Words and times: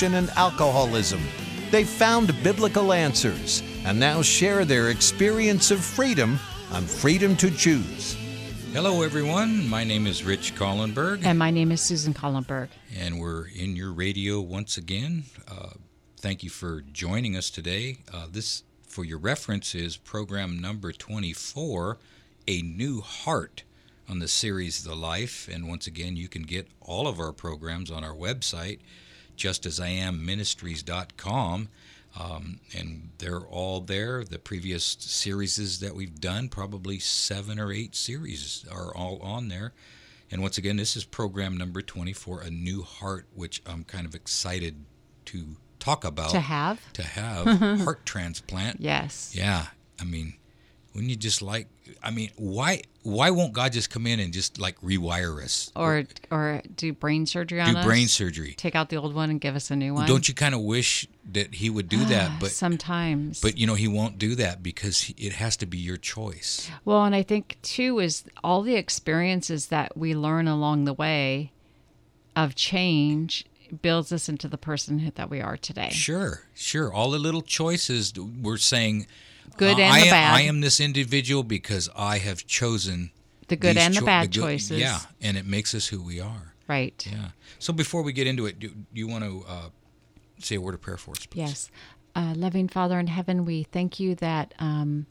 addiction 0.00 0.14
and 0.14 0.30
alcoholism. 0.38 1.20
They 1.70 1.84
found 1.84 2.34
biblical 2.42 2.92
answers 2.92 3.62
and 3.84 4.00
now 4.00 4.22
share 4.22 4.64
their 4.64 4.88
experience 4.88 5.70
of 5.70 5.80
freedom 5.84 6.38
on 6.72 6.84
Freedom 6.84 7.36
to 7.36 7.50
Choose. 7.50 8.16
Hello, 8.72 9.02
everyone. 9.02 9.68
My 9.68 9.84
name 9.84 10.06
is 10.06 10.24
Rich 10.24 10.54
Collenberg. 10.54 11.22
And 11.24 11.38
my 11.38 11.50
name 11.50 11.70
is 11.70 11.82
Susan 11.82 12.14
Collenberg. 12.14 12.68
And 12.98 13.20
we're 13.20 13.48
in 13.48 13.76
your 13.76 13.92
radio 13.92 14.40
once 14.40 14.78
again. 14.78 15.24
Uh, 15.46 15.70
thank 16.16 16.42
you 16.42 16.48
for 16.48 16.80
joining 16.80 17.36
us 17.36 17.50
today. 17.50 17.98
Uh, 18.12 18.26
this, 18.30 18.62
for 18.86 19.04
your 19.04 19.18
reference, 19.18 19.74
is 19.74 19.98
program 19.98 20.58
number 20.58 20.92
24 20.92 21.98
A 22.48 22.62
New 22.62 23.02
Heart 23.02 23.64
on 24.08 24.18
the 24.18 24.28
series 24.28 24.82
The 24.82 24.94
Life. 24.94 25.46
And 25.52 25.68
once 25.68 25.86
again, 25.86 26.16
you 26.16 26.28
can 26.28 26.42
get 26.42 26.68
all 26.80 27.06
of 27.06 27.20
our 27.20 27.32
programs 27.32 27.90
on 27.90 28.02
our 28.02 28.14
website, 28.14 28.78
justasIamministries.com. 29.40 31.68
Um, 32.18 32.58
and 32.76 33.10
they're 33.18 33.40
all 33.40 33.80
there. 33.80 34.24
The 34.24 34.38
previous 34.38 34.96
series 34.98 35.80
that 35.80 35.94
we've 35.94 36.20
done, 36.20 36.48
probably 36.48 36.98
seven 36.98 37.60
or 37.60 37.72
eight 37.72 37.94
series, 37.94 38.64
are 38.70 38.94
all 38.94 39.18
on 39.22 39.48
there. 39.48 39.72
And 40.30 40.42
once 40.42 40.58
again, 40.58 40.76
this 40.76 40.96
is 40.96 41.04
program 41.04 41.56
number 41.56 41.82
24, 41.82 42.42
A 42.42 42.50
New 42.50 42.82
Heart, 42.82 43.26
which 43.34 43.62
I'm 43.66 43.84
kind 43.84 44.06
of 44.06 44.14
excited 44.14 44.84
to 45.26 45.56
talk 45.78 46.04
about. 46.04 46.30
To 46.30 46.40
have? 46.40 46.92
To 46.94 47.02
have. 47.02 47.46
heart 47.80 48.04
transplant. 48.04 48.80
Yes. 48.80 49.32
Yeah. 49.34 49.66
I 50.00 50.04
mean, 50.04 50.34
wouldn't 50.94 51.10
you 51.10 51.16
just 51.16 51.42
like 51.42 51.68
I 52.02 52.10
mean, 52.10 52.30
why 52.36 52.82
why 53.02 53.30
won't 53.30 53.52
God 53.52 53.72
just 53.72 53.90
come 53.90 54.06
in 54.06 54.20
and 54.20 54.32
just 54.32 54.60
like 54.60 54.80
rewire 54.80 55.42
us 55.42 55.70
or 55.74 56.04
or 56.30 56.62
do 56.76 56.92
brain 56.92 57.26
surgery 57.26 57.60
on 57.60 57.72
do 57.72 57.78
us? 57.78 57.84
brain 57.84 58.08
surgery? 58.08 58.54
Take 58.56 58.74
out 58.74 58.88
the 58.88 58.96
old 58.96 59.14
one 59.14 59.30
and 59.30 59.40
give 59.40 59.56
us 59.56 59.70
a 59.70 59.76
new 59.76 59.94
one. 59.94 60.06
Don't 60.06 60.28
you 60.28 60.34
kind 60.34 60.54
of 60.54 60.60
wish 60.60 61.06
that 61.32 61.54
He 61.54 61.70
would 61.70 61.88
do 61.88 62.04
that? 62.06 62.30
Ah, 62.30 62.36
but 62.40 62.50
sometimes, 62.50 63.40
but 63.40 63.58
you 63.58 63.66
know 63.66 63.74
He 63.74 63.88
won't 63.88 64.18
do 64.18 64.34
that 64.36 64.62
because 64.62 65.12
it 65.16 65.34
has 65.34 65.56
to 65.58 65.66
be 65.66 65.78
your 65.78 65.96
choice. 65.96 66.70
Well, 66.84 67.04
and 67.04 67.14
I 67.14 67.22
think 67.22 67.58
too 67.62 67.98
is 67.98 68.24
all 68.42 68.62
the 68.62 68.76
experiences 68.76 69.66
that 69.66 69.96
we 69.96 70.14
learn 70.14 70.48
along 70.48 70.84
the 70.84 70.94
way 70.94 71.52
of 72.36 72.54
change 72.54 73.46
builds 73.82 74.12
us 74.12 74.28
into 74.28 74.48
the 74.48 74.58
person 74.58 75.12
that 75.14 75.30
we 75.30 75.40
are 75.40 75.56
today. 75.56 75.90
Sure, 75.90 76.42
sure. 76.54 76.92
All 76.92 77.10
the 77.10 77.18
little 77.18 77.42
choices 77.42 78.12
we're 78.16 78.56
saying 78.56 79.06
good 79.56 79.78
and 79.78 79.92
I 79.92 80.00
the 80.00 80.06
am, 80.06 80.10
bad. 80.10 80.34
I 80.34 80.40
am 80.42 80.60
this 80.60 80.80
individual 80.80 81.42
because 81.42 81.88
I 81.96 82.18
have 82.18 82.46
chosen 82.46 83.10
the 83.48 83.56
good 83.56 83.76
and 83.76 83.94
the 83.94 84.00
cho- 84.00 84.06
bad 84.06 84.24
the 84.24 84.28
good, 84.28 84.40
choices. 84.40 84.78
Yeah, 84.78 85.00
and 85.20 85.36
it 85.36 85.46
makes 85.46 85.74
us 85.74 85.88
who 85.88 86.02
we 86.02 86.20
are. 86.20 86.54
Right. 86.68 87.06
Yeah. 87.10 87.30
So 87.58 87.72
before 87.72 88.02
we 88.02 88.12
get 88.12 88.26
into 88.26 88.46
it, 88.46 88.58
do, 88.58 88.68
do 88.68 88.84
you 88.94 89.08
want 89.08 89.24
to 89.24 89.44
uh, 89.48 89.68
say 90.38 90.54
a 90.54 90.60
word 90.60 90.74
of 90.74 90.80
prayer 90.80 90.96
for 90.96 91.12
us, 91.12 91.26
please? 91.26 91.38
Yes. 91.38 91.70
Uh, 92.14 92.34
loving 92.36 92.68
Father 92.68 92.98
in 92.98 93.08
heaven, 93.08 93.44
we 93.44 93.64
thank 93.64 93.98
you 93.98 94.14
that 94.16 94.54
um, 94.58 95.06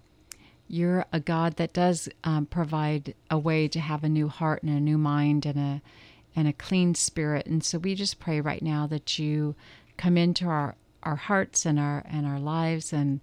you're 0.68 1.06
a 1.12 1.20
God 1.20 1.58
that 1.58 1.74
does 1.74 2.08
um, 2.24 2.46
provide 2.46 3.14
a 3.30 3.38
way 3.38 3.68
to 3.68 3.80
have 3.80 4.04
a 4.04 4.10
new 4.10 4.28
heart 4.28 4.64
and 4.64 4.72
a 4.72 4.80
new 4.80 4.98
mind 4.98 5.46
and 5.46 5.60
a 5.60 5.82
and 6.36 6.48
a 6.48 6.54
clean 6.54 6.96
spirit. 6.96 7.46
And 7.48 7.64
so 7.64 7.78
we 7.78 7.96
just 7.96 8.20
pray 8.20 8.40
right 8.40 8.62
now 8.62 8.88
that 8.88 9.18
you 9.20 9.56
come 9.98 10.16
into 10.18 10.46
our, 10.48 10.76
our 11.04 11.16
hearts 11.16 11.66
and 11.66 11.80
our 11.80 12.06
and 12.10 12.26
our 12.26 12.40
lives 12.40 12.94
and 12.94 13.20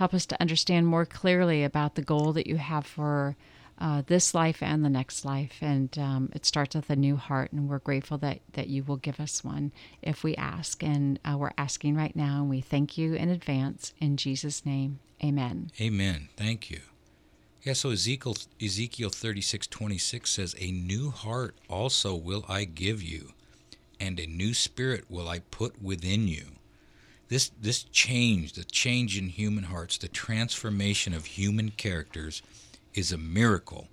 help 0.00 0.14
us 0.14 0.24
to 0.24 0.40
understand 0.40 0.86
more 0.86 1.04
clearly 1.04 1.62
about 1.62 1.94
the 1.94 2.00
goal 2.00 2.32
that 2.32 2.46
you 2.46 2.56
have 2.56 2.86
for 2.86 3.36
uh, 3.78 4.02
this 4.06 4.32
life 4.34 4.62
and 4.62 4.82
the 4.82 4.88
next 4.88 5.26
life. 5.26 5.58
And 5.60 5.90
um, 5.98 6.30
it 6.34 6.46
starts 6.46 6.74
with 6.74 6.88
a 6.88 6.96
new 6.96 7.16
heart, 7.16 7.52
and 7.52 7.68
we're 7.68 7.80
grateful 7.80 8.16
that, 8.16 8.38
that 8.54 8.68
you 8.68 8.82
will 8.82 8.96
give 8.96 9.20
us 9.20 9.44
one 9.44 9.72
if 10.00 10.24
we 10.24 10.34
ask. 10.36 10.82
And 10.82 11.20
uh, 11.22 11.36
we're 11.36 11.52
asking 11.58 11.96
right 11.96 12.16
now, 12.16 12.40
and 12.40 12.48
we 12.48 12.62
thank 12.62 12.96
you 12.96 13.12
in 13.12 13.28
advance. 13.28 13.92
In 14.00 14.16
Jesus' 14.16 14.64
name, 14.64 15.00
amen. 15.22 15.70
Amen. 15.78 16.30
Thank 16.34 16.70
you. 16.70 16.80
Yeah, 17.62 17.74
so 17.74 17.90
Ezekiel 17.90 18.38
Ezekiel 18.58 19.10
thirty 19.10 19.42
six 19.42 19.66
twenty 19.66 19.98
six 19.98 20.30
says, 20.30 20.56
A 20.58 20.72
new 20.72 21.10
heart 21.10 21.56
also 21.68 22.14
will 22.14 22.46
I 22.48 22.64
give 22.64 23.02
you, 23.02 23.34
and 24.00 24.18
a 24.18 24.26
new 24.26 24.54
spirit 24.54 25.04
will 25.10 25.28
I 25.28 25.40
put 25.40 25.82
within 25.82 26.26
you. 26.26 26.52
This 27.30 27.52
this 27.60 27.84
change, 27.84 28.54
the 28.54 28.64
change 28.64 29.16
in 29.16 29.28
human 29.28 29.64
hearts, 29.64 29.96
the 29.96 30.08
transformation 30.08 31.14
of 31.14 31.24
human 31.26 31.70
characters 31.70 32.42
is 32.92 33.12
a 33.12 33.18
miracle 33.18 33.86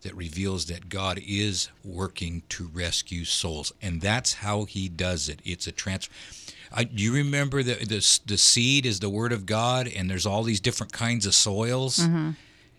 that 0.00 0.16
reveals 0.16 0.66
that 0.66 0.88
God 0.88 1.20
is 1.26 1.68
working 1.84 2.42
to 2.48 2.70
rescue 2.72 3.26
souls, 3.26 3.72
and 3.82 4.00
that's 4.00 4.34
how 4.34 4.64
He 4.64 4.88
does 4.88 5.28
it. 5.28 5.40
It's 5.44 5.66
a 5.66 5.72
trans. 5.72 6.08
I, 6.72 6.84
do 6.84 7.02
you 7.02 7.12
remember 7.12 7.62
the, 7.62 7.74
the 7.74 8.20
the 8.24 8.38
seed 8.38 8.86
is 8.86 9.00
the 9.00 9.10
Word 9.10 9.32
of 9.32 9.44
God, 9.44 9.86
and 9.86 10.10
there's 10.10 10.26
all 10.26 10.42
these 10.42 10.60
different 10.60 10.92
kinds 10.92 11.26
of 11.26 11.34
soils. 11.34 11.98
Mm-hmm. 11.98 12.30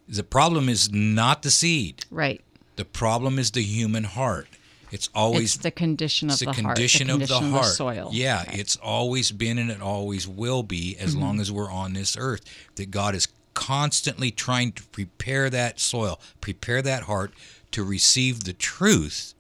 The 0.08 0.24
problem 0.24 0.68
is 0.68 0.92
not 0.92 1.44
the 1.44 1.52
seed. 1.52 2.06
Right. 2.10 2.42
The 2.76 2.86
problem 2.86 3.38
is 3.38 3.52
the 3.52 3.64
human 3.64 4.04
heart. 4.04 4.48
It's 4.92 5.10
always 5.16 5.56
it's 5.56 5.64
the 5.64 5.72
condition 5.72 6.30
of 6.30 6.40
the, 6.40 6.46
the 6.46 6.52
heart, 6.54 6.56
the 6.56 6.64
condition 6.68 7.10
of 7.10 7.20
the 7.28 7.36
of 7.36 7.44
heart. 7.50 7.64
the 7.66 7.70
soil. 7.70 8.10
Yeah, 8.14 8.44
Right. 8.46 8.60
it's 8.60 8.76
always 8.78 9.32
been 9.32 9.58
and 9.58 9.70
it 9.72 9.82
always 9.82 10.28
will 10.28 10.64
be 10.64 10.96
as 11.00 11.12
Mm-hmm. 11.14 11.22
long 11.24 11.40
as 11.40 11.52
we're 11.52 11.72
on 11.72 11.94
this 11.94 12.16
earth. 12.18 12.42
That 12.76 12.92
God 12.92 13.16
is 13.16 13.28
constantly 13.54 14.32
trying 14.32 14.72
to 14.74 14.84
prepare 14.88 15.50
that 15.50 15.80
soil, 15.80 16.20
prepare 16.42 16.82
that 16.82 17.04
heart 17.04 17.34
to 17.72 17.84
receive 17.84 18.44
the 18.44 18.54
truth 18.54 19.34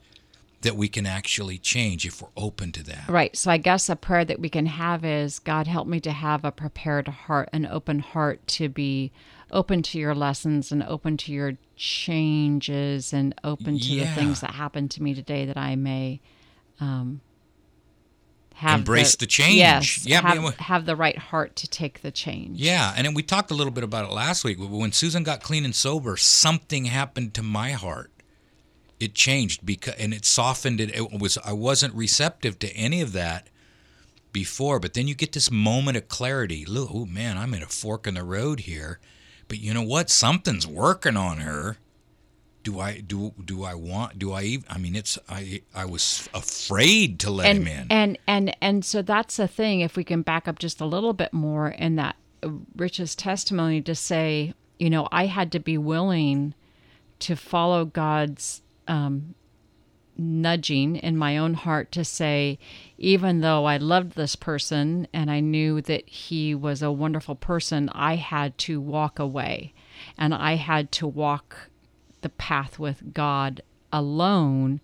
that 0.61 0.75
we 0.75 0.87
can 0.87 1.05
actually 1.05 1.57
change 1.59 2.05
if 2.07 2.21
we're 2.21 2.29
open 2.35 2.71
to 2.71 2.81
that. 2.81 3.07
Right. 3.07 3.35
So 3.35 3.51
I 3.51 3.57
guess 3.57 3.87
a 3.87 3.95
prayer 3.95 4.25
that 4.25 4.39
we 4.39 4.49
can 4.49 4.65
have 4.65 5.05
is 5.05 5.37
God 5.39 5.67
help 5.67 5.87
me 5.87 5.99
to 5.99 6.11
have 6.11 6.43
a 6.43 6.51
prepared 6.51 7.07
heart, 7.07 7.49
an 7.53 7.67
open 7.67 7.99
heart 7.99 8.45
to 8.47 8.67
be 8.67 9.11
open 9.51 9.81
to 9.83 9.99
your 9.99 10.15
lessons 10.15 10.71
and 10.71 10.83
open 10.83 11.17
to 11.17 11.31
your 11.31 11.57
changes 11.75 13.13
and 13.13 13.33
open 13.43 13.79
to 13.79 13.95
the 13.95 14.05
things 14.07 14.41
that 14.41 14.51
happen 14.51 14.89
to 14.89 15.03
me 15.03 15.13
today 15.13 15.45
that 15.45 15.57
I 15.57 15.75
may 15.75 16.19
um, 16.79 17.21
have 18.55 18.79
Embrace 18.79 19.15
the 19.17 19.25
change. 19.25 19.57
Yes. 19.57 20.05
Yeah, 20.05 20.21
have, 20.21 20.55
have 20.55 20.85
the 20.85 20.95
right 20.95 21.17
heart 21.17 21.57
to 21.57 21.67
take 21.67 22.01
the 22.01 22.11
change. 22.11 22.59
Yeah, 22.59 22.93
and 22.95 23.05
then 23.05 23.13
we 23.13 23.21
talked 23.21 23.51
a 23.51 23.53
little 23.53 23.73
bit 23.73 23.83
about 23.83 24.05
it 24.05 24.13
last 24.13 24.45
week. 24.45 24.57
When 24.59 24.93
Susan 24.93 25.23
got 25.23 25.43
clean 25.43 25.65
and 25.65 25.75
sober, 25.75 26.15
something 26.15 26.85
happened 26.85 27.33
to 27.33 27.43
my 27.43 27.71
heart. 27.71 28.11
It 28.97 29.13
changed 29.13 29.65
because, 29.65 29.95
and 29.95 30.13
it 30.13 30.23
softened 30.23 30.79
it. 30.79 30.95
It 30.95 31.19
was 31.19 31.37
I 31.43 31.51
wasn't 31.51 31.93
receptive 31.95 32.57
to 32.59 32.71
any 32.71 33.01
of 33.01 33.11
that 33.11 33.49
before, 34.31 34.79
but 34.79 34.93
then 34.93 35.07
you 35.07 35.15
get 35.15 35.33
this 35.33 35.51
moment 35.51 35.97
of 35.97 36.07
clarity. 36.07 36.65
Look, 36.65 36.89
oh 36.93 37.05
man, 37.05 37.37
I'm 37.37 37.53
in 37.53 37.61
a 37.61 37.67
fork 37.67 38.07
in 38.07 38.13
the 38.13 38.23
road 38.23 38.61
here. 38.61 38.99
But 39.47 39.59
you 39.59 39.73
know 39.73 39.81
what? 39.81 40.09
Something's 40.09 40.67
working 40.67 41.17
on 41.17 41.37
her. 41.37 41.77
Do 42.63 42.79
I 42.79 42.99
do 42.99 43.33
do 43.43 43.63
I 43.63 43.75
want 43.75 44.17
do 44.17 44.31
I 44.31 44.41
even 44.41 44.65
I 44.69 44.79
mean 44.79 44.95
it's 44.95 45.19
I 45.29 45.61
I 45.73 45.85
was 45.85 46.27
afraid 46.33 47.19
to 47.19 47.29
let 47.29 47.47
and, 47.47 47.59
him 47.59 47.67
in. 47.67 47.87
And 47.91 48.17
and 48.25 48.57
and 48.59 48.83
so 48.83 49.03
that's 49.03 49.37
the 49.37 49.47
thing. 49.47 49.81
If 49.81 49.95
we 49.95 50.03
can 50.03 50.23
back 50.23 50.47
up 50.47 50.57
just 50.57 50.81
a 50.81 50.85
little 50.85 51.13
bit 51.13 51.31
more 51.31 51.69
in 51.69 51.95
that 51.97 52.15
uh, 52.41 52.49
Rich's 52.75 53.15
testimony 53.15 53.81
to 53.81 53.93
say, 53.93 54.55
you 54.79 54.89
know, 54.89 55.07
I 55.11 55.27
had 55.27 55.51
to 55.51 55.59
be 55.59 55.77
willing 55.77 56.55
to 57.19 57.35
follow 57.35 57.85
God's 57.85 58.63
um, 58.87 59.35
nudging 60.17 60.95
in 60.95 61.17
my 61.17 61.37
own 61.37 61.53
heart 61.53 61.91
to 61.93 62.05
say, 62.05 62.57
even 62.97 63.41
though 63.41 63.65
I 63.65 63.77
loved 63.77 64.13
this 64.13 64.35
person 64.35 65.07
and 65.13 65.29
I 65.29 65.39
knew 65.39 65.81
that 65.81 66.07
he 66.07 66.55
was 66.55 66.81
a 66.81 66.91
wonderful 66.91 67.35
person, 67.35 67.89
I 67.93 68.15
had 68.15 68.57
to 68.59 68.79
walk 68.79 69.19
away 69.19 69.73
and 70.17 70.33
I 70.33 70.55
had 70.55 70.91
to 70.93 71.07
walk 71.07 71.69
the 72.21 72.29
path 72.29 72.79
with 72.79 73.13
God 73.13 73.61
alone 73.91 74.81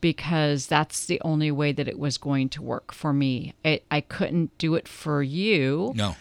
because 0.00 0.66
that's 0.66 1.04
the 1.04 1.20
only 1.22 1.50
way 1.50 1.72
that 1.72 1.88
it 1.88 1.98
was 1.98 2.16
going 2.18 2.48
to 2.50 2.62
work 2.62 2.92
for 2.92 3.12
me. 3.12 3.54
It, 3.64 3.84
I 3.90 4.00
couldn't 4.00 4.56
do 4.58 4.74
it 4.74 4.88
for 4.88 5.22
you 5.22 5.92
no. 5.94 6.16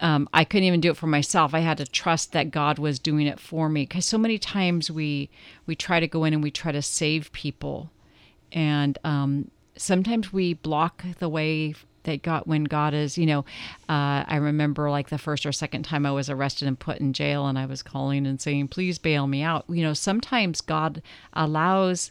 um, 0.00 0.28
I 0.32 0.44
couldn't 0.44 0.64
even 0.64 0.80
do 0.80 0.90
it 0.90 0.96
for 0.96 1.06
myself. 1.08 1.52
I 1.54 1.60
had 1.60 1.78
to 1.78 1.86
trust 1.86 2.32
that 2.32 2.50
God 2.50 2.78
was 2.78 2.98
doing 2.98 3.26
it 3.26 3.40
for 3.40 3.68
me 3.68 3.82
because 3.82 4.04
so 4.04 4.18
many 4.18 4.38
times 4.38 4.90
we 4.90 5.28
we 5.66 5.74
try 5.74 5.98
to 6.00 6.06
go 6.06 6.24
in 6.24 6.34
and 6.34 6.42
we 6.42 6.50
try 6.50 6.70
to 6.72 6.82
save 6.82 7.32
people, 7.32 7.90
and 8.52 8.98
um, 9.04 9.50
sometimes 9.76 10.32
we 10.32 10.54
block 10.54 11.04
the 11.18 11.28
way 11.28 11.74
that 12.04 12.22
God 12.22 12.42
when 12.46 12.64
God 12.64 12.94
is. 12.94 13.18
You 13.18 13.26
know, 13.26 13.40
uh, 13.88 14.24
I 14.26 14.36
remember 14.36 14.90
like 14.90 15.10
the 15.10 15.18
first 15.18 15.44
or 15.44 15.52
second 15.52 15.84
time 15.84 16.06
I 16.06 16.12
was 16.12 16.30
arrested 16.30 16.68
and 16.68 16.78
put 16.78 16.98
in 16.98 17.12
jail, 17.12 17.46
and 17.46 17.58
I 17.58 17.66
was 17.66 17.82
calling 17.82 18.26
and 18.26 18.40
saying, 18.40 18.68
"Please 18.68 18.98
bail 18.98 19.26
me 19.26 19.42
out." 19.42 19.64
You 19.68 19.82
know, 19.82 19.94
sometimes 19.94 20.60
God 20.60 21.02
allows 21.32 22.10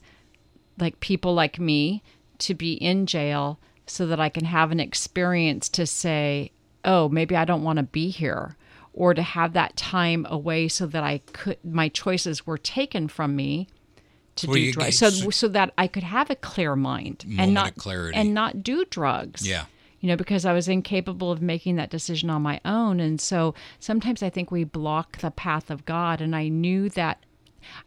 like 0.78 1.00
people 1.00 1.34
like 1.34 1.60
me 1.60 2.04
to 2.40 2.54
be 2.54 2.74
in 2.74 3.06
jail 3.06 3.60
so 3.88 4.06
that 4.08 4.20
I 4.20 4.30
can 4.30 4.46
have 4.46 4.72
an 4.72 4.80
experience 4.80 5.70
to 5.70 5.86
say, 5.86 6.52
oh, 6.84 7.08
maybe 7.10 7.36
I 7.36 7.46
don't 7.46 7.64
want 7.64 7.78
to 7.78 7.84
be 7.84 8.10
here, 8.10 8.58
or 8.94 9.14
to 9.14 9.22
have 9.22 9.54
that 9.54 9.76
time 9.76 10.26
away 10.30 10.68
so 10.68 10.86
that 10.88 11.04
I 11.04 11.20
could 11.34 11.58
my 11.64 11.90
choices 11.90 12.46
were 12.46 12.58
taken 12.58 13.08
from 13.08 13.36
me 13.36 13.68
to 14.36 14.48
Well, 14.48 14.56
do 14.56 14.72
drugs, 14.74 14.98
so 14.98 15.10
so 15.10 15.48
that 15.50 15.74
I 15.78 15.88
could 15.88 16.04
have 16.04 16.30
a 16.30 16.36
clear 16.36 16.76
mind 16.76 17.26
and 17.38 17.54
not 17.54 17.76
clarity. 17.76 18.18
and 18.18 18.34
not 18.34 18.64
do 18.64 18.86
drugs. 18.86 19.48
Yeah. 19.48 19.66
you 20.02 20.10
know, 20.10 20.16
because 20.18 20.46
I 20.46 20.54
was 20.54 20.68
incapable 20.68 21.32
of 21.32 21.42
making 21.42 21.78
that 21.78 21.90
decision 21.90 22.30
on 22.30 22.42
my 22.42 22.60
own. 22.66 23.00
And 23.00 23.20
so 23.20 23.56
sometimes 23.80 24.22
I 24.22 24.30
think 24.30 24.52
we 24.52 24.64
block 24.64 25.18
the 25.20 25.32
path 25.32 25.72
of 25.72 25.86
God. 25.86 26.22
And 26.22 26.36
I 26.36 26.48
knew 26.50 26.90
that 26.90 27.24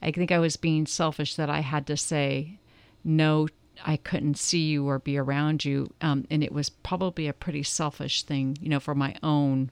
I 0.02 0.10
think 0.10 0.32
I 0.32 0.38
was 0.38 0.56
being 0.56 0.86
selfish 0.86 1.36
that 1.36 1.48
I 1.50 1.60
had 1.60 1.86
to 1.86 1.96
say 1.96 2.58
no 3.04 3.46
I 3.84 3.96
couldn't 3.96 4.38
see 4.38 4.66
you 4.66 4.88
or 4.88 4.98
be 4.98 5.16
around 5.16 5.64
you. 5.64 5.92
Um, 6.00 6.26
and 6.30 6.42
it 6.42 6.50
was 6.52 6.68
probably 6.68 7.28
a 7.28 7.32
pretty 7.32 7.62
selfish 7.62 8.24
thing, 8.24 8.58
you 8.60 8.68
know, 8.68 8.80
for 8.80 8.94
my 8.94 9.14
own. 9.22 9.70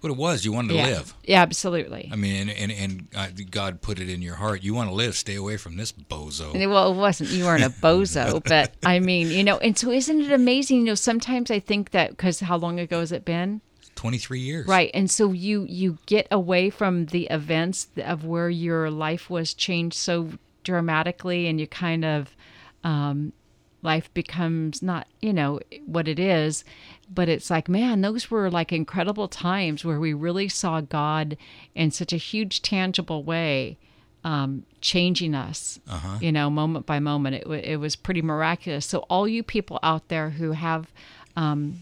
What 0.00 0.10
it 0.10 0.16
was, 0.16 0.44
you 0.44 0.52
wanted 0.52 0.68
to 0.68 0.74
yeah. 0.74 0.86
live. 0.86 1.14
Yeah, 1.24 1.42
absolutely. 1.42 2.08
I 2.10 2.16
mean, 2.16 2.48
and, 2.48 2.50
and, 2.50 2.72
and 2.72 3.08
uh, 3.14 3.28
God 3.50 3.82
put 3.82 3.98
it 3.98 4.08
in 4.08 4.22
your 4.22 4.36
heart. 4.36 4.62
You 4.62 4.74
want 4.74 4.88
to 4.88 4.94
live. 4.94 5.14
Stay 5.14 5.34
away 5.34 5.56
from 5.56 5.76
this 5.76 5.92
bozo. 5.92 6.52
Well, 6.54 6.92
it 6.92 6.96
wasn't. 6.96 7.30
You 7.30 7.44
weren't 7.44 7.64
a 7.64 7.70
bozo, 7.70 8.42
but 8.48 8.74
I 8.84 8.98
mean, 9.00 9.30
you 9.30 9.44
know, 9.44 9.58
and 9.58 9.76
so 9.76 9.90
isn't 9.90 10.22
it 10.22 10.32
amazing? 10.32 10.78
You 10.78 10.84
know, 10.84 10.94
sometimes 10.94 11.50
I 11.50 11.58
think 11.58 11.90
that 11.90 12.10
because 12.10 12.40
how 12.40 12.56
long 12.56 12.80
ago 12.80 13.00
has 13.00 13.12
it 13.12 13.24
been? 13.24 13.60
23 13.96 14.40
years. 14.40 14.66
Right. 14.66 14.90
And 14.94 15.10
so 15.10 15.32
you 15.32 15.66
you 15.68 15.98
get 16.06 16.26
away 16.30 16.70
from 16.70 17.06
the 17.06 17.26
events 17.26 17.88
of 17.98 18.24
where 18.24 18.48
your 18.48 18.90
life 18.90 19.28
was 19.28 19.52
changed 19.52 19.96
so 19.96 20.30
dramatically 20.64 21.46
and 21.46 21.60
you 21.60 21.66
kind 21.66 22.04
of 22.04 22.34
um, 22.82 23.34
life 23.82 24.12
becomes 24.14 24.82
not 24.82 25.06
you 25.20 25.32
know 25.32 25.58
what 25.86 26.06
it 26.08 26.18
is 26.18 26.64
but 27.12 27.28
it's 27.28 27.50
like 27.50 27.68
man 27.68 28.00
those 28.02 28.30
were 28.30 28.50
like 28.50 28.72
incredible 28.72 29.26
times 29.28 29.84
where 29.84 29.98
we 30.00 30.12
really 30.12 30.48
saw 30.48 30.80
god 30.80 31.36
in 31.74 31.90
such 31.90 32.12
a 32.12 32.16
huge 32.18 32.62
tangible 32.62 33.22
way 33.24 33.76
um, 34.22 34.64
changing 34.82 35.34
us 35.34 35.78
Uh-huh. 35.88 36.18
you 36.20 36.30
know 36.30 36.50
moment 36.50 36.84
by 36.84 36.98
moment 37.00 37.36
it, 37.36 37.46
wa 37.48 37.54
it 37.54 37.76
was 37.76 37.96
pretty 37.96 38.20
miraculous 38.22 38.84
so 38.84 38.98
all 39.08 39.26
you 39.26 39.42
people 39.42 39.78
out 39.82 40.08
there 40.08 40.30
who 40.30 40.52
have 40.52 40.92
um, 41.36 41.80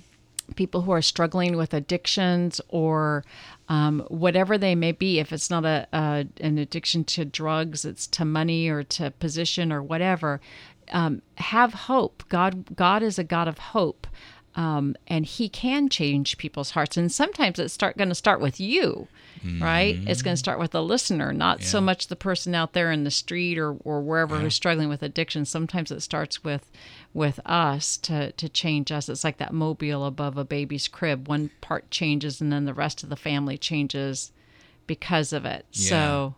people 0.55 0.83
who 0.83 0.93
are 0.93 1.03
struggling 1.03 1.57
with 1.57 1.75
addictions 1.75 2.61
or 2.69 3.23
um, 3.69 4.01
whatever 4.09 4.57
they 4.57 4.75
may 4.75 4.93
be 4.93 5.19
if 5.19 5.31
it's 5.33 5.51
not 5.51 5.65
a, 5.67 5.87
a 5.93 6.27
an 6.41 6.57
addiction 6.59 7.05
to 7.05 7.25
drugs 7.25 7.85
it's 7.85 8.07
to 8.07 8.25
money 8.25 8.69
or 8.69 8.83
to 8.83 9.11
position 9.11 9.73
or 9.73 9.83
whatever 9.83 10.41
um, 10.91 11.23
have 11.37 11.75
hope. 11.75 12.25
God 12.29 12.77
god 12.77 13.03
is 13.03 13.19
a 13.19 13.25
god 13.25 13.49
of 13.49 13.59
hope 13.59 14.07
um, 14.55 14.97
and 15.07 15.25
he 15.25 15.49
can 15.49 15.89
change 15.89 16.37
people's 16.37 16.73
hearts. 16.73 16.97
And 16.97 17.13
sometimes 17.13 17.59
it's 17.59 17.73
start 17.73 17.97
going 17.97 18.09
to 18.09 18.15
start 18.15 18.41
with 18.41 18.59
you 18.59 19.07
right? 19.61 19.97
It's 20.07 20.23
going 20.23 20.35
to 20.35 20.39
start 20.39 20.59
with 20.59 20.73
the 20.73 20.83
listener 20.83 21.33
not 21.33 21.63
so 21.63 21.81
much 21.81 22.09
the 22.09 22.17
person 22.17 22.55
out 22.55 22.73
there 22.73 22.91
in 22.91 23.05
the 23.05 23.11
street 23.11 23.59
or, 23.59 23.75
or 23.85 24.01
wherever 24.01 24.37
who's 24.39 24.55
struggling 24.55 24.89
with 24.89 25.03
addiction. 25.03 25.45
Sometimes 25.45 25.91
it 25.91 26.01
starts 26.01 26.43
with 26.43 26.71
with 27.15 27.41
us 27.47 27.97
to 27.99 28.33
to 28.33 28.49
change 28.49 28.91
us. 28.91 29.09
It's 29.09 29.25
like 29.25 29.39
that 29.39 29.53
mobile 29.53 30.05
above 30.05 30.37
a 30.37 30.45
baby's 30.45 30.89
crib. 30.89 31.29
One 31.29 31.51
part 31.61 31.91
changes 31.91 32.41
and 32.41 32.53
then 32.53 32.65
the 32.65 32.75
rest 32.75 33.03
of 33.03 33.11
the 33.11 33.17
family 33.17 33.57
changes 33.59 34.33
because 34.87 35.33
of 35.33 35.45
it. 35.45 35.67
So 35.71 36.35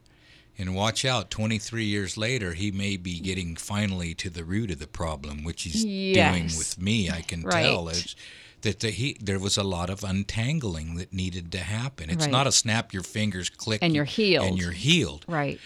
And 0.58 0.74
watch 0.74 1.04
out, 1.06 1.30
23 1.30 1.84
years 1.84 2.16
later, 2.18 2.52
he 2.52 2.70
may 2.70 2.96
be 2.98 3.18
getting 3.18 3.56
finally 3.56 4.14
to 4.14 4.28
the 4.28 4.44
root 4.44 4.70
of 4.70 4.78
the 4.78 4.86
problem, 4.86 5.42
which 5.42 5.62
he's 5.62 5.84
doing 5.84 6.44
with 6.58 6.78
me. 6.78 7.08
I 7.10 7.22
can 7.22 7.42
Right. 7.42 7.62
tell 7.62 7.88
is 7.88 8.14
that 8.60 8.80
the, 8.80 8.90
he 8.90 9.16
there 9.22 9.38
was 9.38 9.56
a 9.56 9.62
lot 9.62 9.88
of 9.88 10.04
untangling 10.04 10.96
that 10.96 11.14
needed 11.14 11.50
to 11.52 11.60
happen. 11.60 12.10
It's 12.10 12.24
Right. 12.26 12.30
not 12.30 12.46
a 12.46 12.52
snap 12.52 12.92
your 12.92 13.02
fingers, 13.02 13.48
click, 13.48 13.78
And 13.80 13.94
you're 13.94 14.04
healed. 14.04 14.46
and 14.46 14.58
you're 14.58 14.72
healed. 14.72 15.24
right 15.26 15.58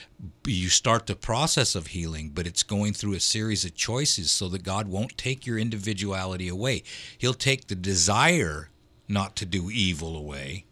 You 0.46 0.68
start 0.68 1.06
the 1.08 1.16
process 1.16 1.74
of 1.74 1.88
healing, 1.88 2.30
but 2.30 2.46
it's 2.46 2.62
going 2.62 2.92
through 2.94 3.14
a 3.14 3.20
series 3.20 3.64
of 3.64 3.74
choices 3.74 4.30
so 4.30 4.48
that 4.50 4.62
God 4.62 4.86
won't 4.86 5.18
take 5.18 5.44
your 5.44 5.58
individuality 5.58 6.46
away. 6.46 6.84
He'll 7.18 7.34
take 7.34 7.66
the 7.66 7.74
desire 7.74 8.70
not 9.08 9.34
to 9.36 9.44
do 9.44 9.70
evil 9.72 10.16
away, 10.16 10.64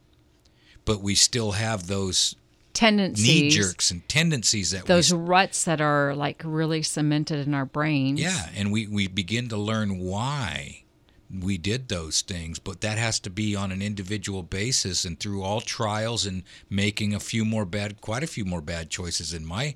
but 0.85 1.03
we 1.03 1.17
still 1.17 1.53
have 1.53 1.88
those 1.88 2.37
tendencies 2.73 3.27
knee 3.27 3.51
jerks 3.51 3.91
and 3.91 4.09
tendencies 4.09 4.71
that 4.71 4.87
those 4.87 5.13
we 5.13 5.21
ruts 5.21 5.65
that 5.65 5.81
are 5.81 6.15
like 6.15 6.43
really 6.45 6.83
cemented 6.83 7.47
in 7.47 7.55
our 7.55 7.67
brains. 7.67 8.21
Yeah 8.21 8.49
and 8.57 8.73
we 8.73 8.87
we 8.87 9.09
begin 9.09 9.49
to 9.49 9.57
learn 9.57 9.99
why 9.99 10.85
we 11.31 11.57
did 11.59 11.89
those 11.89 12.21
things 12.23 12.59
but 12.59 12.81
that 12.81 12.99
has 12.99 13.19
to 13.21 13.31
be 13.31 13.57
on 13.57 13.73
an 13.73 13.81
individual 13.83 14.43
basis 14.43 15.05
and 15.05 15.19
through 15.19 15.43
all 15.43 15.61
trials 15.61 16.27
and 16.27 16.43
making 16.69 17.15
a 17.15 17.21
few 17.21 17.45
more 17.45 17.65
bad 17.65 18.01
quite 18.01 18.23
a 18.23 18.27
few 18.27 18.45
more 18.45 18.61
bad 18.61 18.91
choices 18.91 19.33
in 19.33 19.45
my 19.45 19.75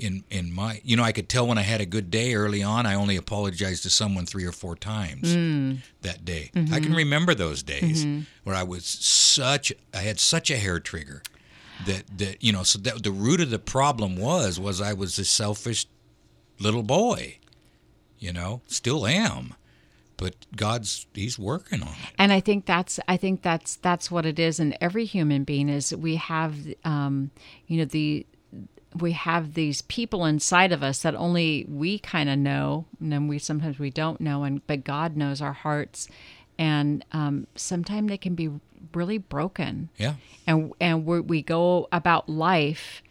in 0.00 0.24
in 0.30 0.52
my 0.52 0.80
you 0.84 0.96
know 0.96 1.02
I 1.02 1.12
could 1.12 1.28
tell 1.28 1.46
when 1.46 1.58
I 1.58 1.62
had 1.62 1.80
a 1.80 1.86
good 1.86 2.10
day 2.10 2.34
early 2.34 2.62
on 2.62 2.86
I 2.86 2.94
only 2.94 3.16
apologized 3.16 3.82
to 3.84 3.90
someone 3.90 4.26
3 4.26 4.44
or 4.44 4.52
4 4.52 4.76
times 4.76 5.34
hmm. 5.34 5.74
that 6.02 6.24
day. 6.24 6.50
I 6.54 6.58
can 6.58 6.64
mm-hmm. 6.64 6.94
remember 6.94 7.34
those 7.34 7.62
days 7.62 8.04
mm-hmm. 8.04 8.22
where 8.44 8.56
I 8.56 8.62
was 8.62 8.84
such 8.84 9.72
I 9.92 9.98
had 9.98 10.18
such 10.18 10.50
a 10.50 10.56
hair 10.56 10.80
trigger 10.80 11.22
that 11.86 12.18
that 12.18 12.42
you 12.42 12.52
know 12.52 12.62
so 12.62 12.78
that 12.78 13.02
the 13.02 13.10
root 13.10 13.40
of 13.40 13.50
the 13.50 13.58
problem 13.58 14.16
was 14.16 14.58
was 14.60 14.80
I 14.80 14.92
was 14.92 15.18
a 15.18 15.24
selfish 15.24 15.86
little 16.58 16.82
boy 16.82 17.38
you 18.20 18.32
know 18.32 18.60
still 18.68 19.06
am 19.06 19.54
but 20.16 20.34
god's 20.54 21.06
he's 21.14 21.38
working 21.38 21.82
on 21.82 21.88
it. 21.88 22.12
And 22.18 22.32
i 22.32 22.38
think 22.38 22.66
that's 22.66 23.00
i 23.08 23.16
think 23.16 23.42
that's 23.42 23.76
that's 23.76 24.10
what 24.10 24.26
it 24.26 24.38
is 24.38 24.60
in 24.60 24.76
every 24.80 25.06
human 25.06 25.42
being 25.42 25.68
is 25.68 25.94
we 25.96 26.16
have 26.16 26.54
um 26.84 27.30
you 27.66 27.78
know 27.78 27.86
the 27.86 28.26
we 28.98 29.12
have 29.12 29.54
these 29.54 29.82
people 29.82 30.26
inside 30.26 30.72
of 30.72 30.82
us 30.82 31.02
that 31.02 31.14
only 31.14 31.64
we 31.68 31.98
kind 31.98 32.28
of 32.28 32.38
know 32.38 32.84
and 33.00 33.12
then 33.12 33.26
we 33.26 33.38
sometimes 33.38 33.78
we 33.78 33.90
don't 33.90 34.20
know 34.20 34.44
and 34.44 34.64
but 34.66 34.84
god 34.84 35.16
knows 35.16 35.40
our 35.40 35.54
hearts 35.54 36.08
and 36.60 37.04
um 37.10 37.46
sometimes 37.56 38.08
they 38.10 38.18
can 38.18 38.36
be 38.36 38.50
really 38.94 39.18
broken. 39.18 39.88
Yeah. 39.96 40.14
And 40.46 40.72
and 40.80 41.04
we 41.04 41.20
we 41.20 41.42
go 41.42 41.88
about 41.90 42.28
life 42.28 43.02